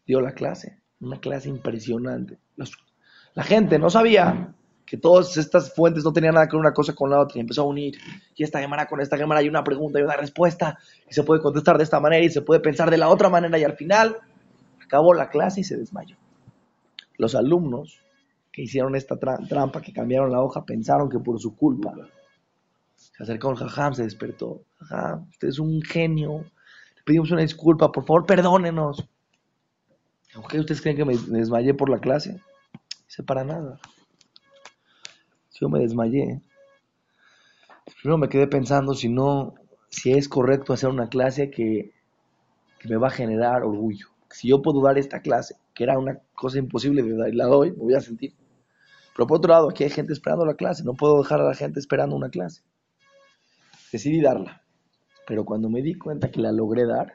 Dio 0.06 0.20
la 0.20 0.32
clase, 0.32 0.80
una 1.00 1.20
clase 1.20 1.48
impresionante. 1.50 2.38
La 3.34 3.42
gente 3.42 3.78
no 3.78 3.90
sabía 3.90 4.54
que 4.86 4.96
todas 4.96 5.36
estas 5.36 5.74
fuentes 5.74 6.04
no 6.04 6.12
tenían 6.12 6.34
nada 6.34 6.46
que 6.46 6.56
ver 6.56 6.60
una 6.60 6.74
cosa 6.74 6.94
con 6.94 7.10
la 7.10 7.20
otra 7.20 7.38
y 7.38 7.40
empezó 7.40 7.62
a 7.62 7.66
unir. 7.66 7.98
Y 8.34 8.44
esta 8.44 8.60
Gemara 8.60 8.86
con 8.86 9.00
esta 9.00 9.16
Gemara 9.16 9.40
hay 9.40 9.48
una 9.48 9.64
pregunta 9.64 9.98
y 9.98 10.02
una 10.02 10.16
respuesta 10.16 10.78
y 11.08 11.14
se 11.14 11.24
puede 11.24 11.40
contestar 11.40 11.78
de 11.78 11.84
esta 11.84 12.00
manera 12.00 12.24
y 12.24 12.30
se 12.30 12.42
puede 12.42 12.60
pensar 12.60 12.90
de 12.90 12.98
la 12.98 13.08
otra 13.08 13.28
manera 13.28 13.58
y 13.58 13.64
al 13.64 13.76
final 13.76 14.18
acabó 14.82 15.14
la 15.14 15.30
clase 15.30 15.60
y 15.60 15.64
se 15.64 15.76
desmayó. 15.76 16.16
Los 17.16 17.34
alumnos 17.34 18.00
que 18.52 18.62
hicieron 18.62 18.94
esta 18.94 19.16
trampa, 19.18 19.82
que 19.82 19.92
cambiaron 19.92 20.30
la 20.30 20.40
hoja, 20.40 20.64
pensaron 20.64 21.08
que 21.08 21.18
por 21.18 21.40
su 21.40 21.56
culpa. 21.56 21.92
Se 22.94 23.22
acercó 23.22 23.50
el 23.50 23.56
jajam, 23.56 23.94
se 23.94 24.04
despertó. 24.04 24.62
Jajam, 24.78 25.28
usted 25.30 25.48
es 25.48 25.58
un 25.58 25.82
genio, 25.82 26.44
pedimos 27.04 27.32
una 27.32 27.40
disculpa, 27.40 27.90
por 27.90 28.04
favor, 28.04 28.26
perdónenos. 28.26 29.08
¿Qué 30.48 30.60
ustedes 30.60 30.82
creen 30.82 30.96
que 30.96 31.04
me 31.04 31.16
desmayé 31.16 31.74
por 31.74 31.88
la 31.88 31.98
clase? 31.98 32.40
Para 33.22 33.44
nada. 33.44 33.78
Yo 35.60 35.68
me 35.68 35.78
desmayé, 35.78 36.42
primero 38.00 38.18
me 38.18 38.28
quedé 38.28 38.48
pensando 38.48 38.94
si 38.94 39.08
no, 39.08 39.54
si 39.88 40.12
es 40.12 40.28
correcto 40.28 40.72
hacer 40.72 40.90
una 40.90 41.08
clase 41.08 41.50
que, 41.50 41.94
que 42.80 42.88
me 42.88 42.96
va 42.96 43.06
a 43.06 43.12
generar 43.12 43.62
orgullo. 43.62 44.08
Si 44.30 44.48
yo 44.48 44.60
puedo 44.60 44.82
dar 44.82 44.98
esta 44.98 45.20
clase, 45.20 45.56
que 45.74 45.84
era 45.84 45.96
una 45.96 46.18
cosa 46.34 46.58
imposible 46.58 47.02
de 47.02 47.16
dar 47.16 47.28
y 47.28 47.36
la 47.36 47.46
doy, 47.46 47.70
me 47.70 47.78
voy 47.78 47.94
a 47.94 48.00
sentir. 48.00 48.34
Pero 49.14 49.28
por 49.28 49.38
otro 49.38 49.52
lado, 49.52 49.70
aquí 49.70 49.84
hay 49.84 49.90
gente 49.90 50.12
esperando 50.12 50.44
la 50.44 50.54
clase, 50.54 50.82
no 50.82 50.94
puedo 50.94 51.22
dejar 51.22 51.40
a 51.40 51.44
la 51.44 51.54
gente 51.54 51.78
esperando 51.78 52.16
una 52.16 52.30
clase. 52.30 52.62
Decidí 53.92 54.20
darla. 54.20 54.62
Pero 55.26 55.44
cuando 55.44 55.70
me 55.70 55.82
di 55.82 55.94
cuenta 55.94 56.32
que 56.32 56.40
la 56.40 56.50
logré 56.50 56.84
dar, 56.84 57.14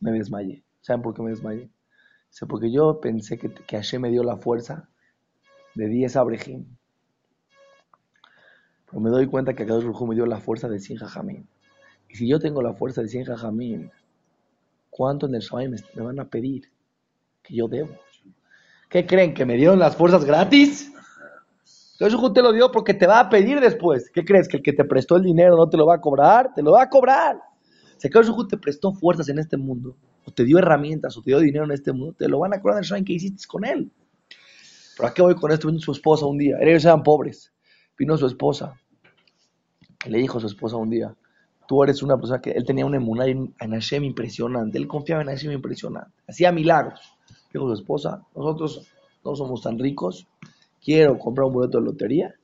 me 0.00 0.12
desmayé. 0.12 0.62
¿Saben 0.82 1.00
por 1.00 1.14
qué 1.14 1.22
me 1.22 1.30
desmayé? 1.30 1.70
O 2.42 2.46
porque 2.46 2.70
yo 2.70 3.00
pensé 3.00 3.38
que, 3.38 3.48
que 3.52 3.76
Hashem 3.76 4.02
me 4.02 4.10
dio 4.10 4.22
la 4.22 4.36
fuerza 4.36 4.90
de 5.74 5.88
10 5.88 6.16
abrejim. 6.16 6.64
Pero 8.86 9.00
me 9.00 9.10
doy 9.10 9.26
cuenta 9.26 9.54
que 9.54 9.64
Akadosh 9.64 9.84
Baruj 9.84 10.08
me 10.08 10.14
dio 10.14 10.26
la 10.26 10.38
fuerza 10.38 10.68
de 10.68 10.78
100 10.78 10.98
jajamín. 10.98 11.48
Y 12.08 12.16
si 12.16 12.28
yo 12.28 12.38
tengo 12.38 12.62
la 12.62 12.74
fuerza 12.74 13.02
de 13.02 13.08
100 13.08 13.24
jajamín, 13.24 13.90
¿cuánto 14.90 15.26
en 15.26 15.34
el 15.34 15.40
Shai 15.40 15.68
me, 15.68 15.78
van 15.96 16.20
a 16.20 16.24
pedir 16.28 16.70
que 17.42 17.54
yo 17.54 17.66
debo? 17.66 17.90
¿Qué 18.88 19.04
creen? 19.04 19.34
¿Que 19.34 19.44
me 19.44 19.56
dieron 19.56 19.78
las 19.78 19.96
fuerzas 19.96 20.24
gratis? 20.24 20.92
Entonces 21.98 22.32
te 22.32 22.42
lo 22.42 22.52
dio 22.52 22.70
porque 22.70 22.94
te 22.94 23.06
va 23.06 23.20
a 23.20 23.28
pedir 23.28 23.60
después. 23.60 24.10
¿Qué 24.10 24.24
crees? 24.24 24.48
¿Que 24.48 24.58
el 24.58 24.62
que 24.62 24.72
te 24.72 24.84
prestó 24.84 25.16
el 25.16 25.22
dinero 25.22 25.56
no 25.56 25.68
te 25.68 25.76
lo 25.76 25.86
va 25.86 25.96
a 25.96 26.00
cobrar? 26.00 26.52
Te 26.54 26.62
lo 26.62 26.72
va 26.72 26.82
a 26.82 26.88
cobrar. 26.88 27.40
Si 27.96 28.08
Akadosh 28.08 28.48
te 28.48 28.56
prestó 28.56 28.92
fuerzas 28.92 29.28
en 29.28 29.38
este 29.38 29.56
mundo, 29.56 29.96
o 30.24 30.30
te 30.30 30.44
dio 30.44 30.58
herramientas, 30.58 31.16
o 31.16 31.22
te 31.22 31.30
dio 31.30 31.40
dinero 31.40 31.64
en 31.64 31.72
este 31.72 31.92
mundo, 31.92 32.14
te 32.16 32.28
lo 32.28 32.38
van 32.38 32.54
a 32.54 32.60
cobrar 32.60 32.82
en 32.84 32.96
el 32.96 33.04
que 33.04 33.12
hiciste 33.14 33.46
con 33.48 33.64
él. 33.64 33.90
¿Pero 34.96 35.08
a 35.08 35.14
qué 35.14 35.22
voy 35.22 35.34
con 35.34 35.50
esto? 35.50 35.68
Vino 35.68 35.80
su 35.80 35.92
esposa 35.92 36.26
un 36.26 36.38
día. 36.38 36.56
Ellos 36.60 36.84
eran 36.84 37.02
pobres. 37.02 37.52
Vino 37.98 38.16
su 38.16 38.26
esposa. 38.26 38.74
Le 40.06 40.18
dijo 40.18 40.38
a 40.38 40.40
su 40.40 40.46
esposa 40.46 40.76
un 40.76 40.90
día, 40.90 41.14
tú 41.66 41.82
eres 41.82 42.02
una 42.02 42.16
persona 42.16 42.40
que... 42.40 42.50
Él 42.50 42.64
tenía 42.64 42.84
una 42.84 42.98
emuná 42.98 43.26
en 43.26 43.54
Hashem 43.58 44.04
impresionante. 44.04 44.78
Él 44.78 44.86
confiaba 44.86 45.22
en 45.22 45.28
Hashem 45.28 45.52
impresionante. 45.52 46.12
Hacía 46.28 46.52
milagros. 46.52 47.00
Dijo 47.52 47.66
su 47.68 47.74
esposa, 47.74 48.26
nosotros 48.34 48.88
no 49.24 49.34
somos 49.34 49.62
tan 49.62 49.78
ricos, 49.78 50.26
quiero 50.82 51.18
comprar 51.18 51.46
un 51.46 51.54
boleto 51.54 51.78
de 51.78 51.84
lotería 51.84 52.34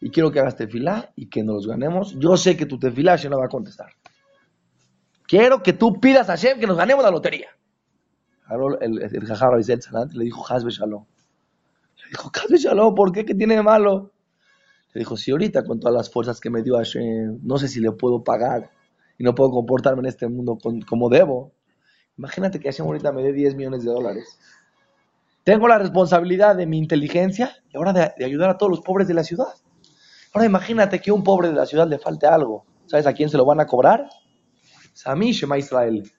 y 0.00 0.10
quiero 0.10 0.30
que 0.30 0.40
hagas 0.40 0.56
tefilá 0.56 1.12
y 1.16 1.28
que 1.28 1.42
nos 1.42 1.56
los 1.56 1.66
ganemos. 1.68 2.16
Yo 2.18 2.36
sé 2.36 2.56
que 2.56 2.66
tu 2.66 2.78
tefilá 2.78 3.12
Hashem 3.12 3.30
no 3.30 3.38
va 3.38 3.46
a 3.46 3.48
contestar. 3.48 3.90
Quiero 5.26 5.62
que 5.62 5.72
tú 5.72 6.00
pidas 6.00 6.28
a 6.28 6.32
Hashem 6.32 6.58
que 6.58 6.66
nos 6.66 6.76
ganemos 6.76 7.04
la 7.04 7.10
lotería. 7.10 7.48
El, 8.50 8.98
el, 8.98 9.02
el 9.02 10.08
le 10.12 10.24
dijo, 10.24 10.44
Hazbe 10.48 10.70
Shalom. 10.70 11.04
Dijo, 12.10 12.30
Hazbe 12.34 12.58
Shalom, 12.58 12.94
¿por 12.94 13.12
qué? 13.12 13.24
¿Qué 13.24 13.34
tiene 13.34 13.56
de 13.56 13.62
malo? 13.62 14.12
Le 14.94 15.00
dijo, 15.00 15.16
si 15.16 15.30
ahorita 15.30 15.64
con 15.64 15.78
todas 15.78 15.94
las 15.94 16.10
fuerzas 16.10 16.40
que 16.40 16.50
me 16.50 16.62
dio 16.62 16.76
Hashem, 16.76 17.40
no 17.42 17.58
sé 17.58 17.68
si 17.68 17.80
le 17.80 17.92
puedo 17.92 18.24
pagar 18.24 18.70
y 19.18 19.24
no 19.24 19.34
puedo 19.34 19.50
comportarme 19.50 20.00
en 20.00 20.06
este 20.06 20.28
mundo 20.28 20.58
como 20.86 21.08
debo. 21.08 21.52
Imagínate 22.16 22.58
que 22.58 22.68
Hashem 22.68 22.86
ahorita 22.86 23.12
me 23.12 23.22
dé 23.22 23.32
10 23.32 23.54
millones 23.54 23.84
de 23.84 23.90
dólares. 23.90 24.38
Tengo 25.44 25.68
la 25.68 25.78
responsabilidad 25.78 26.56
de 26.56 26.66
mi 26.66 26.78
inteligencia 26.78 27.56
y 27.72 27.76
ahora 27.76 27.92
de, 27.92 28.24
ayudar 28.24 28.50
a 28.50 28.58
todos 28.58 28.70
los 28.70 28.80
pobres 28.80 29.08
de 29.08 29.14
la 29.14 29.24
ciudad. 29.24 29.48
Ahora 30.32 30.46
imagínate 30.46 31.00
que 31.00 31.10
a 31.10 31.14
un 31.14 31.22
pobre 31.22 31.48
de 31.48 31.54
la 31.54 31.66
ciudad 31.66 31.88
le 31.88 31.98
falte 31.98 32.26
algo. 32.26 32.66
¿Sabes 32.86 33.06
a 33.06 33.12
quién 33.12 33.28
se 33.28 33.36
lo 33.36 33.44
van 33.44 33.60
a 33.60 33.66
cobrar? 33.66 34.08
a 35.04 35.14
mí, 35.14 35.32
Shema 35.32 35.58
Israel. 35.58 36.10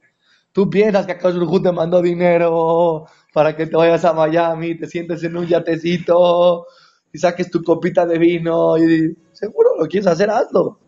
Tú 0.52 0.70
piensas 0.70 1.06
que 1.06 1.12
acaso 1.12 1.62
te 1.62 1.72
mandó 1.72 2.02
dinero 2.02 3.06
para 3.34 3.56
que 3.56 3.68
te 3.68 3.76
vayas 3.76 4.06
a 4.06 4.14
Miami, 4.14 4.78
te 4.78 4.88
sientes 4.88 5.24
en 5.24 5.38
un 5.38 5.48
yatecito 5.48 6.66
y 7.12 7.18
saques 7.18 7.50
tu 7.50 7.64
copita 7.64 8.06
de 8.06 8.18
vino 8.18 8.78
y 8.78 9.18
seguro 9.32 9.72
lo 9.78 9.88
quieres 9.88 10.08
hacer, 10.08 10.30
hazlo. 10.30 10.80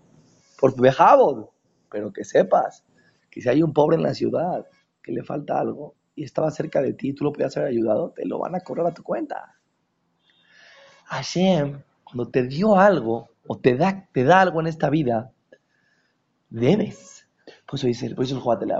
Por 0.59 0.79
bejabod. 0.79 1.49
Pero 1.89 2.11
que 2.13 2.23
sepas 2.23 2.83
que 3.29 3.41
si 3.41 3.49
hay 3.49 3.61
un 3.63 3.73
pobre 3.73 3.97
en 3.97 4.03
la 4.03 4.13
ciudad 4.13 4.65
que 5.01 5.11
le 5.11 5.23
falta 5.23 5.59
algo, 5.59 5.95
y 6.15 6.23
estaba 6.23 6.51
cerca 6.51 6.81
de 6.81 6.93
ti 6.93 7.13
tú 7.13 7.23
lo 7.23 7.33
podías 7.33 7.55
haber 7.57 7.69
ayudado, 7.69 8.11
te 8.11 8.25
lo 8.25 8.39
van 8.39 8.55
a 8.55 8.59
cobrar 8.59 8.87
a 8.87 8.93
tu 8.93 9.03
cuenta. 9.03 9.55
Hashem, 11.05 11.81
cuando 12.03 12.29
te 12.29 12.43
dio 12.43 12.77
algo 12.77 13.29
o 13.47 13.57
te 13.59 13.75
da, 13.75 14.07
te 14.11 14.23
da 14.23 14.41
algo 14.41 14.61
en 14.61 14.67
esta 14.67 14.89
vida, 14.89 15.31
debes. 16.49 17.27
Por 17.65 17.79
eso 17.79 17.87
dice, 17.87 18.13
por 18.13 18.25
eso 18.25 18.35
el 18.35 18.71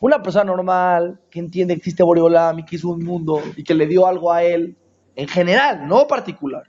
Una 0.00 0.22
persona 0.22 0.44
normal 0.44 1.20
que 1.30 1.40
entiende 1.40 1.74
que 1.74 1.78
existe 1.78 2.02
Boreolam 2.02 2.58
y 2.58 2.64
que 2.64 2.76
hizo 2.76 2.88
un 2.88 3.04
mundo 3.04 3.42
y 3.56 3.62
que 3.62 3.74
le 3.74 3.86
dio 3.86 4.06
algo 4.06 4.32
a 4.32 4.42
él, 4.42 4.76
en 5.14 5.28
general, 5.28 5.86
no 5.86 6.06
particular, 6.06 6.64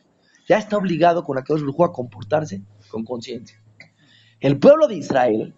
ya 0.48 0.58
está 0.58 0.78
obligado 0.78 1.24
con 1.24 1.38
aquellos 1.38 1.62
Baruj 1.62 1.86
a 1.86 1.94
comportarse 1.94 2.62
con 2.90 3.06
conciencia. 3.06 3.62
El 4.42 4.60
pueblo 4.60 4.88
de 4.88 4.96
Israel, 4.96 5.56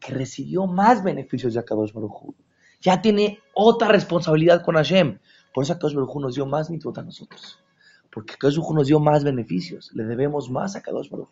que 0.00 0.12
recibió 0.12 0.66
más 0.66 1.04
beneficios 1.04 1.54
de 1.54 1.60
Akadosh 1.60 1.92
Baruj 1.92 2.34
ya 2.80 3.00
tiene 3.00 3.38
otra 3.54 3.88
responsabilidad 3.88 4.62
con 4.62 4.74
Hashem. 4.74 5.18
Por 5.54 5.64
eso 5.64 5.74
Akadosh 5.74 5.94
Baruj 5.94 6.20
nos 6.20 6.34
dio 6.34 6.46
más 6.46 6.68
mitzvot 6.68 6.98
a 6.98 7.02
nosotros. 7.02 7.62
Porque 8.10 8.34
Akadosh 8.34 8.56
Baruj 8.56 8.74
nos 8.74 8.86
dio 8.88 8.98
más 8.98 9.22
beneficios. 9.22 9.92
Le 9.94 10.04
debemos 10.04 10.50
más 10.50 10.74
a 10.74 10.80
Akadosh 10.80 11.08
Baruj 11.10 11.28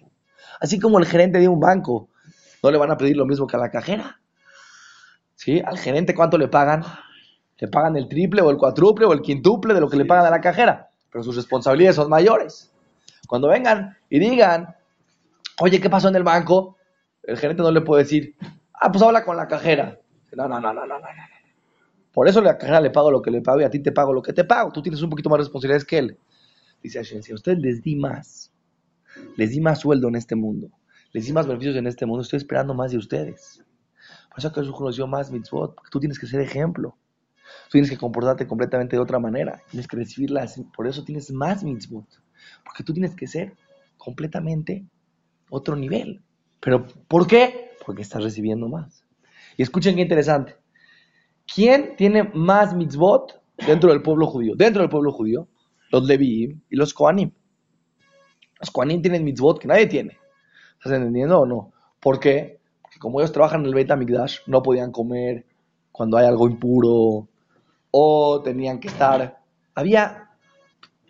Así 0.61 0.79
como 0.79 0.99
el 0.99 1.07
gerente 1.07 1.39
de 1.39 1.49
un 1.49 1.59
banco, 1.59 2.09
no 2.63 2.71
le 2.71 2.79
van 2.79 2.91
a 2.93 2.97
pedir 2.97 3.17
lo 3.17 3.27
mismo 3.27 3.47
que 3.47 3.57
a 3.57 3.61
la 3.61 3.71
cajera. 3.71 4.22
¿Sí? 5.43 5.61
Al 5.67 5.77
gerente, 5.77 6.15
¿cuánto 6.15 6.39
le 6.39 6.47
pagan? 6.47 6.85
Le 7.59 7.67
pagan 7.67 7.97
el 7.97 8.07
triple 8.07 8.43
o 8.43 8.51
el 8.51 8.57
cuádruple 8.57 9.07
o 9.07 9.13
el 9.13 9.21
quintuple 9.23 9.75
de 9.75 9.81
lo 9.81 9.91
que 9.91 9.97
le 9.97 10.05
pagan 10.05 10.27
a 10.27 10.31
la 10.31 10.41
cajera. 10.41 10.91
Pero 11.11 11.25
sus 11.25 11.35
responsabilidades 11.35 11.97
son 11.97 12.09
mayores. 12.09 12.73
Cuando 13.27 13.49
vengan 13.49 13.97
y 14.09 14.21
digan, 14.21 14.73
oye, 15.59 15.81
¿qué 15.81 15.91
pasó 15.91 16.07
en 16.07 16.15
el 16.15 16.23
banco? 16.23 16.77
El 17.25 17.37
gerente 17.37 17.61
no 17.61 17.73
le 17.73 17.81
puede 17.81 18.05
decir, 18.05 18.37
ah, 18.73 18.93
pues 18.93 19.03
habla 19.03 19.25
con 19.25 19.37
la 19.37 19.49
cajera. 19.49 19.99
No, 20.31 20.47
no, 20.47 20.61
no, 20.61 20.73
no, 20.73 20.87
no, 20.87 21.01
no. 21.01 21.07
Por 22.13 22.29
eso 22.29 22.41
la 22.41 22.57
cajera 22.57 22.81
le 22.81 22.91
pago 22.91 23.11
lo 23.11 23.21
que 23.21 23.33
le 23.33 23.41
pago 23.41 23.63
y 23.63 23.65
a 23.65 23.71
ti 23.71 23.81
te 23.81 23.91
pago 23.91 24.13
lo 24.13 24.23
que 24.23 24.33
te 24.33 24.45
pago. 24.45 24.71
Tú 24.71 24.81
tienes 24.81 25.03
un 25.03 25.11
poquito 25.11 25.29
más 25.29 25.41
responsabilidades 25.41 25.85
que 25.85 25.99
él. 25.99 26.19
Dice 26.81 26.99
Hashem, 27.01 27.21
si 27.21 27.33
a 27.33 27.35
ustedes 27.35 27.59
les 27.59 27.83
di 27.83 27.97
más, 27.97 28.53
les 29.37 29.51
di 29.51 29.61
más 29.61 29.81
sueldo 29.81 30.07
en 30.07 30.15
este 30.15 30.37
mundo, 30.37 30.69
les 31.11 31.27
di 31.27 31.33
más 31.33 31.49
beneficios 31.49 31.75
en 31.75 31.89
este 31.89 32.07
mundo, 32.07 32.23
estoy 32.23 32.37
esperando 32.37 32.75
más 32.75 32.93
de 32.93 32.99
ustedes. 32.99 33.65
Por 34.33 34.39
eso 34.39 34.81
nos 34.81 34.97
dio 34.97 35.07
más 35.07 35.31
mitzvot, 35.31 35.75
porque 35.75 35.91
tú 35.91 36.01
tienes 36.01 36.19
que 36.19 36.27
ser 36.27 36.41
ejemplo. 36.41 36.97
Tú 37.65 37.73
tienes 37.73 37.91
que 37.91 37.99
comportarte 37.99 38.47
completamente 38.47 38.97
de 38.97 39.03
otra 39.03 39.19
manera. 39.19 39.63
Tienes 39.71 39.87
que 39.87 39.97
recibirlas. 39.97 40.61
Por 40.75 40.87
eso 40.87 41.05
tienes 41.05 41.31
más 41.31 41.63
mitzvot. 41.63 42.07
Porque 42.65 42.83
tú 42.83 42.95
tienes 42.95 43.15
que 43.15 43.27
ser 43.27 43.55
completamente 43.99 44.87
otro 45.51 45.77
nivel. 45.77 46.23
¿Pero 46.61 46.87
por 47.09 47.27
qué? 47.27 47.73
Porque 47.85 48.03
estás 48.03 48.23
recibiendo 48.23 48.69
más. 48.69 49.05
Y 49.57 49.63
escuchen 49.63 49.97
qué 49.97 50.03
interesante. 50.03 50.57
¿Quién 51.53 51.97
tiene 51.97 52.31
más 52.33 52.75
mitzvot 52.75 53.43
dentro 53.67 53.91
del 53.91 54.01
pueblo 54.01 54.27
judío? 54.27 54.55
Dentro 54.57 54.81
del 54.81 54.89
pueblo 54.89 55.13
judío, 55.13 55.49
los 55.91 56.07
Leviim 56.07 56.63
y 56.71 56.77
los 56.77 56.95
Kohanim. 56.95 57.33
Los 58.61 58.71
Kohanim 58.71 59.03
tienen 59.03 59.25
mitzvot 59.25 59.59
que 59.59 59.69
nadie 59.69 59.87
tiene. 59.87 60.17
¿Estás 60.79 60.93
entendiendo 60.93 61.41
o 61.41 61.47
no? 61.47 61.73
¿Por 62.01 62.19
qué? 62.19 62.62
Como 63.03 63.19
ellos 63.19 63.33
trabajan 63.33 63.63
en 63.63 63.67
el 63.67 63.75
Beit 63.75 63.91
no 64.47 64.63
podían 64.63 64.93
comer 64.93 65.45
cuando 65.91 66.19
hay 66.19 66.25
algo 66.25 66.47
impuro 66.47 67.29
o 67.91 68.43
tenían 68.45 68.79
que 68.79 68.87
estar... 68.87 69.43
Había 69.75 70.31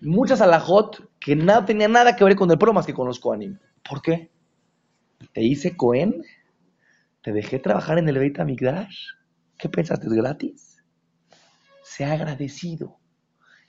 muchas 0.00 0.40
alajot 0.40 1.06
que 1.20 1.36
no 1.36 1.62
tenían 1.66 1.92
nada 1.92 2.16
que 2.16 2.24
ver 2.24 2.34
con 2.34 2.50
el 2.50 2.56
pueblo 2.56 2.72
más 2.72 2.86
que 2.86 2.94
con 2.94 3.06
los 3.06 3.20
Kohanim. 3.20 3.58
¿Por 3.86 4.00
qué? 4.00 4.30
Te 5.34 5.42
hice 5.42 5.76
Cohen, 5.76 6.22
te 7.20 7.30
dejé 7.30 7.58
trabajar 7.58 7.98
en 7.98 8.08
el 8.08 8.18
Beit 8.18 8.40
HaMikdash. 8.40 9.08
¿Qué 9.58 9.68
pensaste? 9.68 10.06
¿Es 10.06 10.14
gratis? 10.14 10.82
Sea 11.82 12.12
agradecido. 12.12 12.96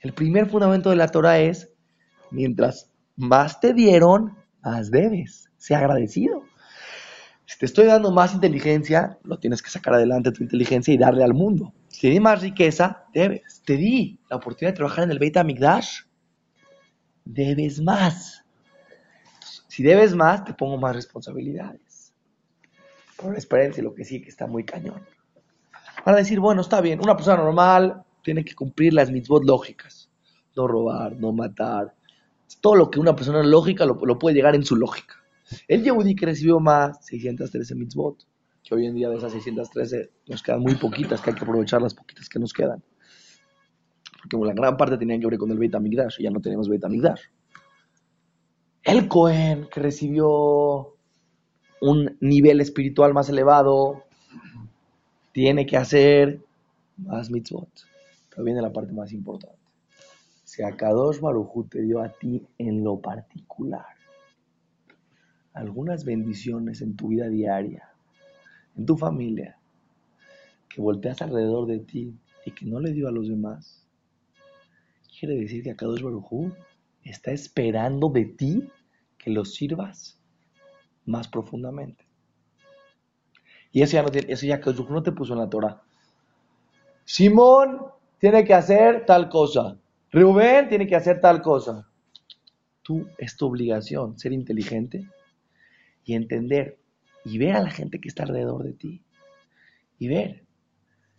El 0.00 0.14
primer 0.14 0.48
fundamento 0.48 0.88
de 0.88 0.96
la 0.96 1.08
Torah 1.08 1.40
es, 1.40 1.70
mientras 2.30 2.90
más 3.16 3.60
te 3.60 3.74
dieron, 3.74 4.34
más 4.62 4.90
debes. 4.90 5.50
Sea 5.58 5.80
agradecido. 5.80 6.42
Si 7.46 7.58
te 7.58 7.66
estoy 7.66 7.86
dando 7.86 8.10
más 8.10 8.34
inteligencia, 8.34 9.18
lo 9.22 9.38
tienes 9.38 9.62
que 9.62 9.70
sacar 9.70 9.94
adelante 9.94 10.32
tu 10.32 10.42
inteligencia 10.42 10.94
y 10.94 10.98
darle 10.98 11.24
al 11.24 11.34
mundo. 11.34 11.74
Si 11.88 12.02
te 12.02 12.08
di 12.08 12.20
más 12.20 12.40
riqueza, 12.40 13.04
debes. 13.12 13.62
Te 13.64 13.76
di 13.76 14.18
la 14.30 14.36
oportunidad 14.36 14.72
de 14.72 14.76
trabajar 14.76 15.04
en 15.04 15.10
el 15.10 15.18
Beit 15.18 15.36
HaMikdash, 15.36 16.00
debes 17.24 17.80
más. 17.80 18.44
Si 19.68 19.82
debes 19.82 20.14
más, 20.14 20.44
te 20.44 20.54
pongo 20.54 20.78
más 20.78 20.94
responsabilidades. 20.94 22.12
Por 23.16 23.34
experiencia, 23.34 23.82
lo 23.82 23.94
que 23.94 24.04
sí 24.04 24.20
que 24.20 24.28
está 24.28 24.46
muy 24.46 24.64
cañón. 24.64 25.02
Van 26.04 26.14
a 26.14 26.18
decir, 26.18 26.40
bueno, 26.40 26.60
está 26.60 26.80
bien, 26.80 27.00
una 27.00 27.16
persona 27.16 27.42
normal 27.42 28.04
tiene 28.22 28.44
que 28.44 28.54
cumplir 28.54 28.94
las 28.94 29.10
mitzvot 29.10 29.44
lógicas. 29.44 30.10
No 30.56 30.66
robar, 30.66 31.16
no 31.16 31.32
matar. 31.32 31.94
Todo 32.60 32.76
lo 32.76 32.90
que 32.90 33.00
una 33.00 33.16
persona 33.16 33.42
lógica 33.42 33.84
lo, 33.84 33.98
puede 34.18 34.36
llegar 34.36 34.54
en 34.54 34.64
su 34.64 34.76
lógica. 34.76 35.16
El 35.68 35.82
Yehudi 35.82 36.14
que 36.14 36.26
recibió 36.26 36.60
más, 36.60 37.04
613 37.06 37.74
mitzvot, 37.74 38.26
que 38.62 38.74
hoy 38.74 38.86
en 38.86 38.94
día 38.94 39.10
de 39.10 39.16
esas 39.16 39.32
613 39.32 40.10
nos 40.28 40.42
quedan 40.42 40.60
muy 40.60 40.74
poquitas, 40.76 41.20
que 41.20 41.30
hay 41.30 41.36
que 41.36 41.44
aprovechar 41.44 41.82
las 41.82 41.94
poquitas 41.94 42.28
que 42.28 42.38
nos 42.38 42.52
quedan. 42.52 42.82
Porque 44.30 44.46
la 44.46 44.54
gran 44.54 44.76
parte 44.76 44.96
tenían 44.96 45.20
que 45.20 45.26
ver 45.26 45.38
con 45.38 45.50
el 45.50 45.58
Beit 45.58 45.74
HaMikdash, 45.74 46.20
y 46.20 46.24
ya 46.24 46.30
no 46.30 46.40
tenemos 46.40 46.68
Beit 46.68 46.84
HaMikdash. 46.84 47.20
El 48.82 49.08
Cohen, 49.08 49.68
que 49.70 49.80
recibió 49.80 50.96
un 51.80 52.16
nivel 52.20 52.60
espiritual 52.60 53.12
más 53.12 53.28
elevado, 53.28 54.04
tiene 55.32 55.66
que 55.66 55.76
hacer 55.76 56.40
más 56.96 57.30
mitzvot. 57.30 57.68
Pero 58.30 58.44
viene 58.44 58.62
la 58.62 58.72
parte 58.72 58.92
más 58.92 59.12
importante. 59.12 59.58
Si 60.44 60.62
Akadosh 60.62 61.20
Baruj 61.20 61.68
te 61.68 61.82
dio 61.82 62.00
a 62.00 62.08
ti 62.08 62.46
en 62.58 62.84
lo 62.84 62.98
particular 63.00 63.84
algunas 65.54 66.04
bendiciones 66.04 66.82
en 66.82 66.96
tu 66.96 67.08
vida 67.08 67.28
diaria, 67.28 67.88
en 68.76 68.84
tu 68.84 68.96
familia, 68.96 69.56
que 70.68 70.82
volteas 70.82 71.22
alrededor 71.22 71.66
de 71.66 71.78
ti 71.78 72.12
y 72.44 72.50
que 72.50 72.66
no 72.66 72.80
le 72.80 72.92
dio 72.92 73.08
a 73.08 73.12
los 73.12 73.28
demás, 73.28 73.86
quiere 75.18 75.36
decir 75.36 75.62
que 75.62 75.70
Akadosh 75.70 76.02
Baruj 76.02 76.52
está 77.04 77.30
esperando 77.30 78.10
de 78.10 78.24
ti 78.24 78.68
que 79.16 79.30
lo 79.30 79.44
sirvas 79.44 80.18
más 81.06 81.28
profundamente. 81.28 82.04
Y 83.70 83.82
eso 83.82 83.92
ya 83.94 84.02
no, 84.02 84.08
eso 84.08 84.46
ya 84.46 84.60
no 84.88 85.02
te 85.02 85.12
puso 85.12 85.32
en 85.34 85.38
la 85.38 85.50
Torah. 85.50 85.82
Simón 87.04 87.80
tiene 88.18 88.44
que 88.44 88.54
hacer 88.54 89.04
tal 89.06 89.28
cosa. 89.28 89.76
Rubén 90.12 90.68
tiene 90.68 90.86
que 90.86 90.96
hacer 90.96 91.20
tal 91.20 91.42
cosa. 91.42 91.88
Tú 92.82 93.06
es 93.18 93.36
tu 93.36 93.46
obligación 93.46 94.18
ser 94.18 94.32
inteligente 94.32 95.08
y 96.04 96.14
entender 96.14 96.78
y 97.24 97.38
ver 97.38 97.56
a 97.56 97.62
la 97.62 97.70
gente 97.70 98.00
que 98.00 98.08
está 98.08 98.24
alrededor 98.24 98.64
de 98.64 98.72
ti. 98.72 99.02
Y 99.98 100.08
ver 100.08 100.44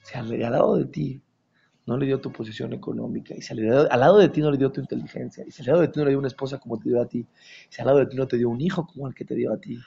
si 0.04 0.18
al, 0.18 0.40
lado 0.40 0.78
de 0.78 0.86
ti 0.86 1.22
no 1.86 1.98
le 1.98 2.06
dio 2.06 2.20
tu 2.20 2.32
posición 2.32 2.74
económica, 2.74 3.34
y 3.36 3.42
si 3.42 3.54
al, 3.54 3.88
al, 3.92 4.00
lado 4.00 4.18
de 4.18 4.30
ti 4.30 4.42
no 4.42 4.52
le 4.52 4.58
dio 4.58 4.72
tu 4.72 4.82
inteligencia, 4.82 5.44
y 5.48 5.52
si 5.52 5.62
al 5.62 5.68
lado 5.68 5.82
de 5.82 5.88
ti 5.88 6.00
no 6.00 6.06
le 6.06 6.12
dio 6.12 6.20
una 6.20 6.28
esposa 6.28 6.60
como 6.60 6.78
te 6.78 6.90
dio 6.90 7.02
a 7.02 7.08
ti, 7.08 7.20
y 7.20 7.28
si 7.70 7.82
al 7.82 7.88
lado 7.88 8.00
de 8.00 8.08
ti 8.08 8.18
no 8.18 8.28
te 8.28 8.38
dio 8.38 8.50
un 8.50 8.62
hijo 8.62 8.86
como 8.86 9.08
el 9.08 9.16
que 9.16 9.26
te 9.26 9.36
dio 9.36 9.54
a 9.54 9.58
ti, 9.58 9.80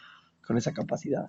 con 0.48 0.56
esa 0.56 0.72
capacidad. 0.72 1.28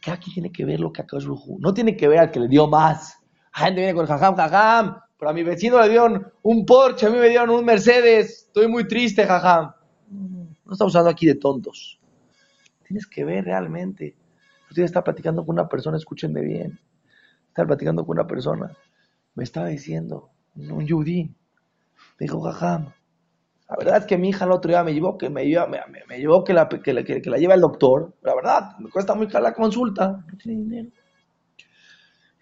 Cada 0.00 0.16
quien 0.18 0.34
tiene 0.34 0.52
que 0.52 0.64
ver 0.64 0.80
lo 0.80 0.92
que 0.92 1.02
acaba 1.02 1.22
No 1.58 1.74
tiene 1.74 1.96
que 1.96 2.08
ver 2.08 2.18
al 2.18 2.30
que 2.30 2.40
le 2.40 2.48
dio 2.48 2.66
más. 2.66 3.18
La 3.54 3.66
gente 3.66 3.80
viene 3.80 3.94
con 3.94 4.02
el 4.02 4.08
jajam, 4.08 4.34
jajam. 4.34 4.96
Pero 5.18 5.30
a 5.30 5.34
mi 5.34 5.42
vecino 5.42 5.80
le 5.80 5.88
dieron 5.88 6.26
un 6.42 6.66
Porsche, 6.66 7.06
a 7.06 7.10
mí 7.10 7.18
me 7.18 7.28
dieron 7.28 7.50
un 7.50 7.64
Mercedes. 7.64 8.46
Estoy 8.46 8.66
muy 8.66 8.88
triste, 8.88 9.24
jajam. 9.24 9.72
No 10.10 10.72
estamos 10.72 10.94
hablando 10.96 11.10
aquí 11.10 11.26
de 11.26 11.36
tontos. 11.36 12.00
Tienes 12.92 13.06
que 13.06 13.24
ver 13.24 13.46
realmente. 13.46 14.14
Usted 14.68 14.82
está 14.82 15.02
platicando 15.02 15.46
con 15.46 15.54
una 15.54 15.66
persona, 15.66 15.96
escúchenme 15.96 16.42
bien. 16.42 16.78
Estaba 17.48 17.68
platicando 17.68 18.04
con 18.04 18.18
una 18.18 18.26
persona. 18.26 18.70
Me 19.34 19.44
estaba 19.44 19.68
diciendo, 19.68 20.28
un 20.54 20.84
yudí. 20.84 21.24
Me 21.24 22.26
dijo, 22.26 22.42
jajam, 22.42 22.92
la 23.70 23.76
verdad 23.78 23.96
es 23.96 24.04
que 24.04 24.18
mi 24.18 24.28
hija 24.28 24.44
el 24.44 24.52
otro 24.52 24.68
día 24.68 24.84
me 24.84 24.92
llevó 24.92 25.16
que 25.16 25.30
me, 25.30 25.46
lleva, 25.46 25.66
me, 25.66 26.18
llevó 26.18 26.44
que 26.44 26.52
la, 26.52 26.68
que, 26.68 27.22
que, 27.22 27.30
la 27.30 27.38
lleva 27.38 27.54
el 27.54 27.62
doctor. 27.62 28.12
La 28.20 28.34
verdad, 28.34 28.76
me 28.78 28.90
cuesta 28.90 29.14
muy 29.14 29.26
cara 29.26 29.44
la 29.44 29.54
consulta. 29.54 30.22
No 30.30 30.36
tiene 30.36 30.58
dinero. 30.62 30.90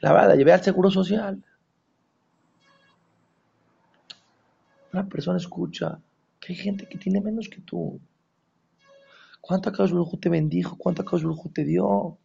La 0.00 0.12
verdad, 0.12 0.30
la 0.30 0.34
llevé 0.34 0.52
al 0.52 0.64
seguro 0.64 0.90
social. 0.90 1.44
Una 4.92 5.08
persona 5.08 5.36
escucha 5.36 6.00
que 6.40 6.54
hay 6.54 6.58
gente 6.58 6.88
que 6.88 6.98
tiene 6.98 7.20
menos 7.20 7.48
que 7.48 7.60
tú. 7.60 8.00
¿Cuánto 9.40 9.70
Akadosh 9.70 10.20
te 10.20 10.28
bendijo? 10.28 10.76
¿Cuánto 10.76 11.02
Akadosh 11.02 11.24
te 11.52 11.64
dio? 11.64 12.18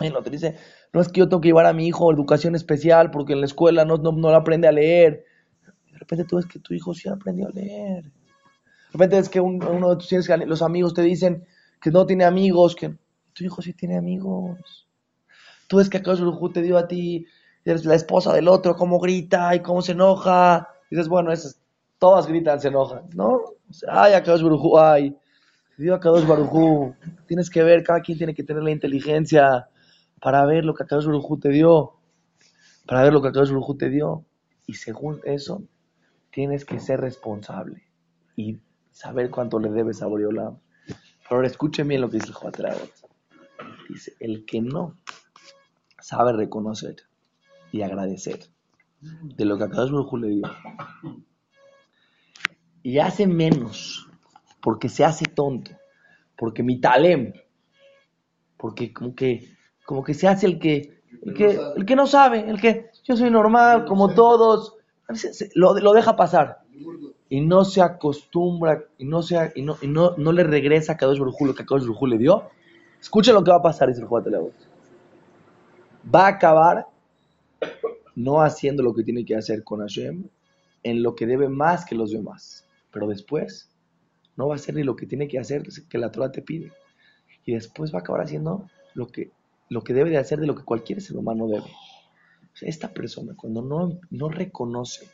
Y 0.00 0.10
no 0.10 0.22
te 0.22 0.30
dice, 0.30 0.56
no 0.92 1.00
es 1.00 1.08
que 1.08 1.20
yo 1.20 1.28
tengo 1.28 1.40
que 1.40 1.48
llevar 1.48 1.66
a 1.66 1.72
mi 1.72 1.86
hijo 1.86 2.08
a 2.08 2.14
educación 2.14 2.54
especial 2.54 3.10
porque 3.10 3.32
en 3.32 3.40
la 3.40 3.46
escuela 3.46 3.84
no, 3.84 3.96
no, 3.96 4.12
no 4.12 4.28
aprende 4.30 4.68
a 4.68 4.72
leer. 4.72 5.24
De 5.90 5.98
repente 5.98 6.24
tú 6.24 6.36
ves 6.36 6.46
que 6.46 6.60
tu 6.60 6.74
hijo 6.74 6.94
sí 6.94 7.08
aprendió 7.08 7.48
a 7.48 7.50
leer. 7.50 8.04
De 8.04 8.92
repente 8.92 9.18
es 9.18 9.28
que 9.28 9.40
uno 9.40 9.90
de 9.90 9.96
tus 9.96 10.28
los 10.46 10.62
amigos 10.62 10.94
te 10.94 11.02
dicen 11.02 11.44
que 11.80 11.90
no 11.90 12.06
tiene 12.06 12.24
amigos, 12.24 12.76
que 12.76 12.96
tu 13.32 13.44
hijo 13.44 13.60
sí 13.60 13.72
tiene 13.72 13.96
amigos. 13.96 14.88
Tú 15.68 15.76
ves 15.76 15.90
que 15.90 15.98
acaso 15.98 16.28
el 16.28 16.52
te 16.52 16.62
dio 16.62 16.78
a 16.78 16.88
ti, 16.88 17.26
eres 17.64 17.84
la 17.84 17.94
esposa 17.94 18.32
del 18.32 18.48
otro, 18.48 18.76
cómo 18.76 18.98
grita 18.98 19.54
y 19.54 19.60
cómo 19.60 19.82
se 19.82 19.92
enoja. 19.92 20.68
dices, 20.90 21.08
bueno, 21.08 21.32
esas, 21.32 21.60
todas 21.98 22.26
gritan, 22.26 22.60
se 22.60 22.68
enojan, 22.68 23.10
¿no? 23.14 23.40
Ay, 23.88 24.14
Akadosh 24.14 24.42
Barujú, 24.42 24.78
ay, 24.78 25.16
te 25.78 25.84
dio 25.84 25.94
Akadosh 25.94 26.26
Barujú. 26.26 26.96
Tienes 27.28 27.50
que 27.50 27.62
ver, 27.62 27.84
cada 27.84 28.00
quien 28.00 28.18
tiene 28.18 28.34
que 28.34 28.42
tener 28.42 28.64
la 28.64 28.72
inteligencia 28.72 29.68
para 30.20 30.44
ver 30.44 30.64
lo 30.64 30.74
que 30.74 30.82
Akadosh 30.82 31.06
Barujú 31.06 31.38
te 31.38 31.50
dio, 31.50 32.00
para 32.84 33.04
ver 33.04 33.12
lo 33.12 33.22
que 33.22 33.28
Akadosh 33.28 33.50
Barujú 33.50 33.76
te 33.76 33.88
dio. 33.88 34.26
Y 34.66 34.74
según 34.74 35.20
eso, 35.22 35.62
tienes 36.32 36.64
que 36.64 36.80
ser 36.80 37.00
responsable 37.00 37.84
y 38.34 38.58
saber 38.90 39.30
cuánto 39.30 39.60
le 39.60 39.70
debes 39.70 40.02
a 40.02 40.06
Boreolam. 40.06 40.58
Pero 40.88 41.36
ahora 41.36 41.46
escuchen 41.46 41.86
bien 41.86 42.00
lo 42.00 42.10
que 42.10 42.16
dice 42.16 42.30
el 42.30 42.34
Joatragot. 42.34 42.92
Dice, 43.88 44.16
el 44.18 44.44
que 44.46 44.60
no 44.60 44.98
sabe 46.00 46.32
reconocer 46.32 46.96
y 47.70 47.82
agradecer 47.82 48.40
de 49.00 49.44
lo 49.44 49.56
que 49.56 49.64
a 49.64 49.68
cada 49.70 49.86
uno 49.86 50.08
le 50.16 50.28
dio 50.28 50.42
y 52.82 52.98
hace 52.98 53.28
menos 53.28 54.07
porque 54.68 54.90
se 54.90 55.02
hace 55.02 55.24
tonto, 55.24 55.70
porque 56.36 56.62
mi 56.62 56.78
talem, 56.78 57.32
porque 58.58 58.92
como 58.92 59.14
que, 59.14 59.48
como 59.86 60.04
que 60.04 60.12
se 60.12 60.28
hace 60.28 60.44
el 60.44 60.58
que, 60.58 61.00
el 61.22 61.32
que, 61.32 61.58
el 61.74 61.86
que 61.86 61.96
no 61.96 62.06
sabe, 62.06 62.40
el 62.40 62.60
que 62.60 62.90
yo 63.02 63.16
soy 63.16 63.30
normal, 63.30 63.86
como 63.86 64.12
todos, 64.12 64.76
lo, 65.54 65.72
lo 65.80 65.94
deja 65.94 66.16
pasar. 66.16 66.58
Y 67.30 67.40
no 67.40 67.64
se 67.64 67.80
acostumbra 67.80 68.84
y 68.98 69.06
no, 69.06 69.22
se, 69.22 69.52
y 69.54 69.62
no, 69.62 69.78
y 69.80 69.86
no, 69.86 70.14
no 70.18 70.32
le 70.32 70.44
regresa 70.44 70.92
a 70.92 70.96
Kadosh 70.98 71.18
Baruj 71.18 71.40
lo 71.46 71.54
que 71.54 71.64
Kadosh 71.64 71.86
Baruj 71.86 72.02
le 72.02 72.18
dio, 72.18 72.50
escuchen 73.00 73.32
lo 73.32 73.42
que 73.42 73.50
va 73.50 73.56
a 73.56 73.62
pasar, 73.62 73.88
dice 73.88 74.02
el 74.02 74.06
Juan 74.06 74.24
voz. 74.24 74.52
Va 76.14 76.26
a 76.26 76.28
acabar 76.28 76.88
no 78.14 78.42
haciendo 78.42 78.82
lo 78.82 78.92
que 78.92 79.02
tiene 79.02 79.24
que 79.24 79.34
hacer 79.34 79.64
con 79.64 79.80
Hashem 79.80 80.24
en 80.82 81.02
lo 81.02 81.14
que 81.14 81.26
debe 81.26 81.48
más 81.48 81.86
que 81.86 81.94
los 81.94 82.10
demás. 82.10 82.66
Pero 82.90 83.06
después 83.06 83.70
no 84.38 84.46
va 84.46 84.54
a 84.54 84.56
hacer 84.56 84.76
ni 84.76 84.84
lo 84.84 84.96
que 84.96 85.06
tiene 85.06 85.28
que 85.28 85.38
hacer 85.38 85.64
que 85.90 85.98
la 85.98 86.10
Torah 86.10 86.30
te 86.32 86.42
pide. 86.42 86.72
y 87.44 87.54
después 87.54 87.92
va 87.92 87.98
a 87.98 88.00
acabar 88.00 88.22
haciendo 88.22 88.70
lo 88.94 89.08
que, 89.08 89.32
lo 89.68 89.82
que 89.82 89.92
debe 89.92 90.10
de 90.10 90.18
hacer 90.18 90.38
de 90.38 90.46
lo 90.46 90.54
que 90.54 90.64
cualquier 90.64 91.00
ser 91.00 91.16
humano 91.16 91.48
debe. 91.48 91.66
esta 92.62 92.92
persona, 92.92 93.34
cuando 93.36 93.62
no, 93.62 94.00
no 94.10 94.28
reconoce 94.28 95.08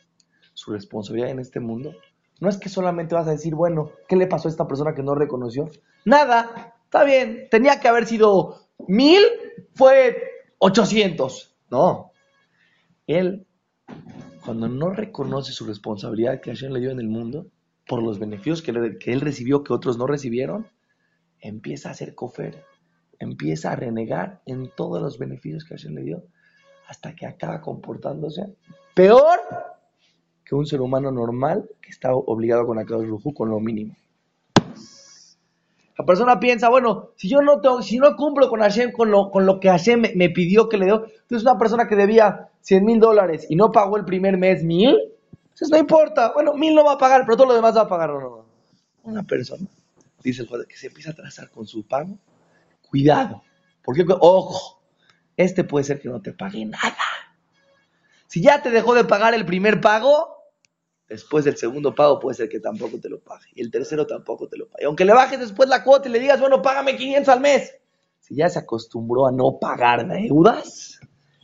su 0.53 0.71
responsabilidad 0.71 1.31
en 1.31 1.39
este 1.39 1.59
mundo, 1.59 1.93
no 2.39 2.49
es 2.49 2.57
que 2.57 2.69
solamente 2.69 3.15
vas 3.15 3.27
a 3.27 3.31
decir, 3.31 3.55
bueno, 3.55 3.91
¿qué 4.07 4.15
le 4.15 4.27
pasó 4.27 4.47
a 4.47 4.51
esta 4.51 4.67
persona 4.67 4.93
que 4.93 5.03
no 5.03 5.15
reconoció? 5.15 5.69
Nada, 6.05 6.75
está 6.83 7.03
bien, 7.03 7.47
tenía 7.49 7.79
que 7.79 7.87
haber 7.87 8.05
sido 8.05 8.67
mil, 8.87 9.21
fue 9.73 10.17
ochocientos. 10.59 11.55
No, 11.71 12.11
él, 13.07 13.47
cuando 14.43 14.67
no 14.67 14.89
reconoce 14.91 15.51
su 15.51 15.65
responsabilidad 15.65 16.41
que 16.41 16.51
Hashem 16.51 16.73
le 16.73 16.79
dio 16.79 16.91
en 16.91 16.99
el 16.99 17.07
mundo, 17.07 17.47
por 17.87 18.01
los 18.01 18.19
beneficios 18.19 18.61
que, 18.61 18.71
él 18.71 19.21
recibió 19.21 19.63
que 19.63 19.73
otros 19.73 19.97
no 19.97 20.07
recibieron, 20.07 20.67
empieza 21.39 21.89
a 21.89 21.91
hacer 21.91 22.15
cofer, 22.15 22.63
empieza 23.19 23.71
a 23.71 23.75
renegar 23.75 24.41
en 24.45 24.69
todos 24.75 25.01
los 25.01 25.19
beneficios 25.19 25.63
que 25.63 25.75
Hashem 25.75 25.93
le 25.93 26.01
dio, 26.03 26.23
hasta 26.87 27.15
que 27.15 27.25
acaba 27.25 27.61
comportándose 27.61 28.55
peor 28.93 29.39
que 30.43 30.55
un 30.55 30.65
ser 30.65 30.81
humano 30.81 31.11
normal 31.11 31.69
que 31.81 31.89
está 31.89 32.13
obligado 32.13 32.65
con 32.65 32.77
Akadosh 32.77 33.07
Rujú 33.07 33.33
con 33.33 33.49
lo 33.49 33.59
mínimo. 33.59 33.95
La 35.97 36.05
persona 36.05 36.39
piensa, 36.39 36.69
bueno, 36.69 37.11
si 37.15 37.29
yo 37.29 37.41
no 37.41 37.61
tengo, 37.61 37.81
si 37.81 37.97
no 37.97 38.15
cumplo 38.17 38.49
con 38.49 38.59
Hashem, 38.59 38.91
con 38.91 39.11
lo, 39.11 39.59
que 39.61 39.69
Hashem 39.69 40.03
me, 40.15 40.29
pidió 40.29 40.67
que 40.67 40.77
le 40.77 40.85
dio, 40.85 41.05
entonces 41.05 41.43
una 41.43 41.57
persona 41.57 41.87
que 41.87 41.95
debía 41.95 42.49
100 42.61 42.85
mil 42.85 42.99
dólares 42.99 43.47
y 43.49 43.55
no 43.55 43.71
pagó 43.71 43.95
el 43.95 44.03
primer 44.03 44.37
mes 44.37 44.63
mil, 44.63 44.97
entonces 45.55 45.69
no 45.71 45.77
importa, 45.77 46.33
bueno, 46.33 46.53
mil 46.53 46.75
no 46.75 46.83
va 46.83 46.93
a 46.93 46.97
pagar, 46.97 47.23
pero 47.23 47.37
todo 47.37 47.47
lo 47.47 47.53
demás 47.53 47.77
va 47.77 47.83
a 47.83 47.87
pagar. 47.87 48.09
No. 48.09 48.45
Una 49.03 49.23
persona, 49.23 49.65
dice 50.21 50.41
el 50.41 50.49
juez, 50.49 50.67
que 50.67 50.75
se 50.75 50.87
empieza 50.87 51.11
a 51.11 51.15
trazar 51.15 51.49
con 51.49 51.65
su 51.65 51.87
pago, 51.87 52.17
cuidado, 52.89 53.41
porque, 53.81 54.05
ojo, 54.19 54.81
este 55.37 55.63
puede 55.63 55.85
ser 55.85 56.01
que 56.01 56.09
no 56.09 56.21
te 56.21 56.33
pague 56.33 56.65
nada. 56.65 56.97
Si 58.27 58.41
ya 58.41 58.61
te 58.61 58.69
dejó 58.69 58.95
de 58.95 59.05
pagar 59.05 59.33
el 59.33 59.45
primer 59.45 59.79
pago, 59.79 60.35
Después 61.07 61.45
del 61.45 61.55
segundo 61.55 61.93
pago 61.93 62.19
puede 62.19 62.35
ser 62.35 62.49
que 62.49 62.59
tampoco 62.59 62.99
te 62.99 63.09
lo 63.09 63.19
pague. 63.19 63.45
Y 63.53 63.61
el 63.61 63.69
tercero 63.69 64.07
tampoco 64.07 64.47
te 64.47 64.57
lo 64.57 64.67
pague. 64.67 64.85
Aunque 64.85 65.05
le 65.05 65.13
bajes 65.13 65.39
después 65.39 65.69
la 65.69 65.83
cuota 65.83 66.09
y 66.09 66.11
le 66.11 66.19
digas, 66.19 66.39
bueno, 66.39 66.63
págame 66.63 66.97
500 66.97 67.31
al 67.31 67.41
mes. 67.41 67.75
Si 68.19 68.35
ya 68.35 68.49
se 68.49 68.57
acostumbró 68.57 69.27
a 69.27 69.31
no 69.31 69.59
pagar 69.59 70.07
deudas, 70.07 70.99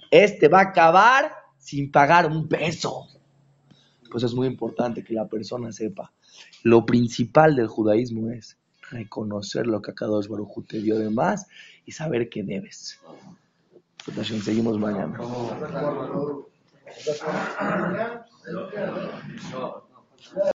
este 0.10 0.47
va 0.47 0.62
a 0.62 0.63
acabar 0.63 1.32
sin 1.60 1.91
pagar 1.91 2.26
un 2.26 2.47
peso. 2.47 3.08
Pues 4.12 4.24
es 4.24 4.34
muy 4.34 4.47
importante 4.47 5.04
que 5.04 5.13
la 5.13 5.28
persona 5.28 5.71
sepa. 5.71 6.12
Lo 6.63 6.86
principal 6.86 7.56
del 7.56 7.67
judaísmo 7.67 8.30
es 8.30 8.58
reconocer 8.89 9.67
lo 9.67 9.82
que 9.82 9.93
cada 9.93 10.12
dos 10.12 10.28
Baruj 10.28 10.65
te 10.67 10.82
dio 10.82 11.00
de 11.00 11.10
más 11.10 11.47
y 11.86 11.93
saber 11.93 12.30
que 12.30 12.43
debes. 12.43 13.00
Seguimos 14.43 14.78
mañana. 14.78 15.17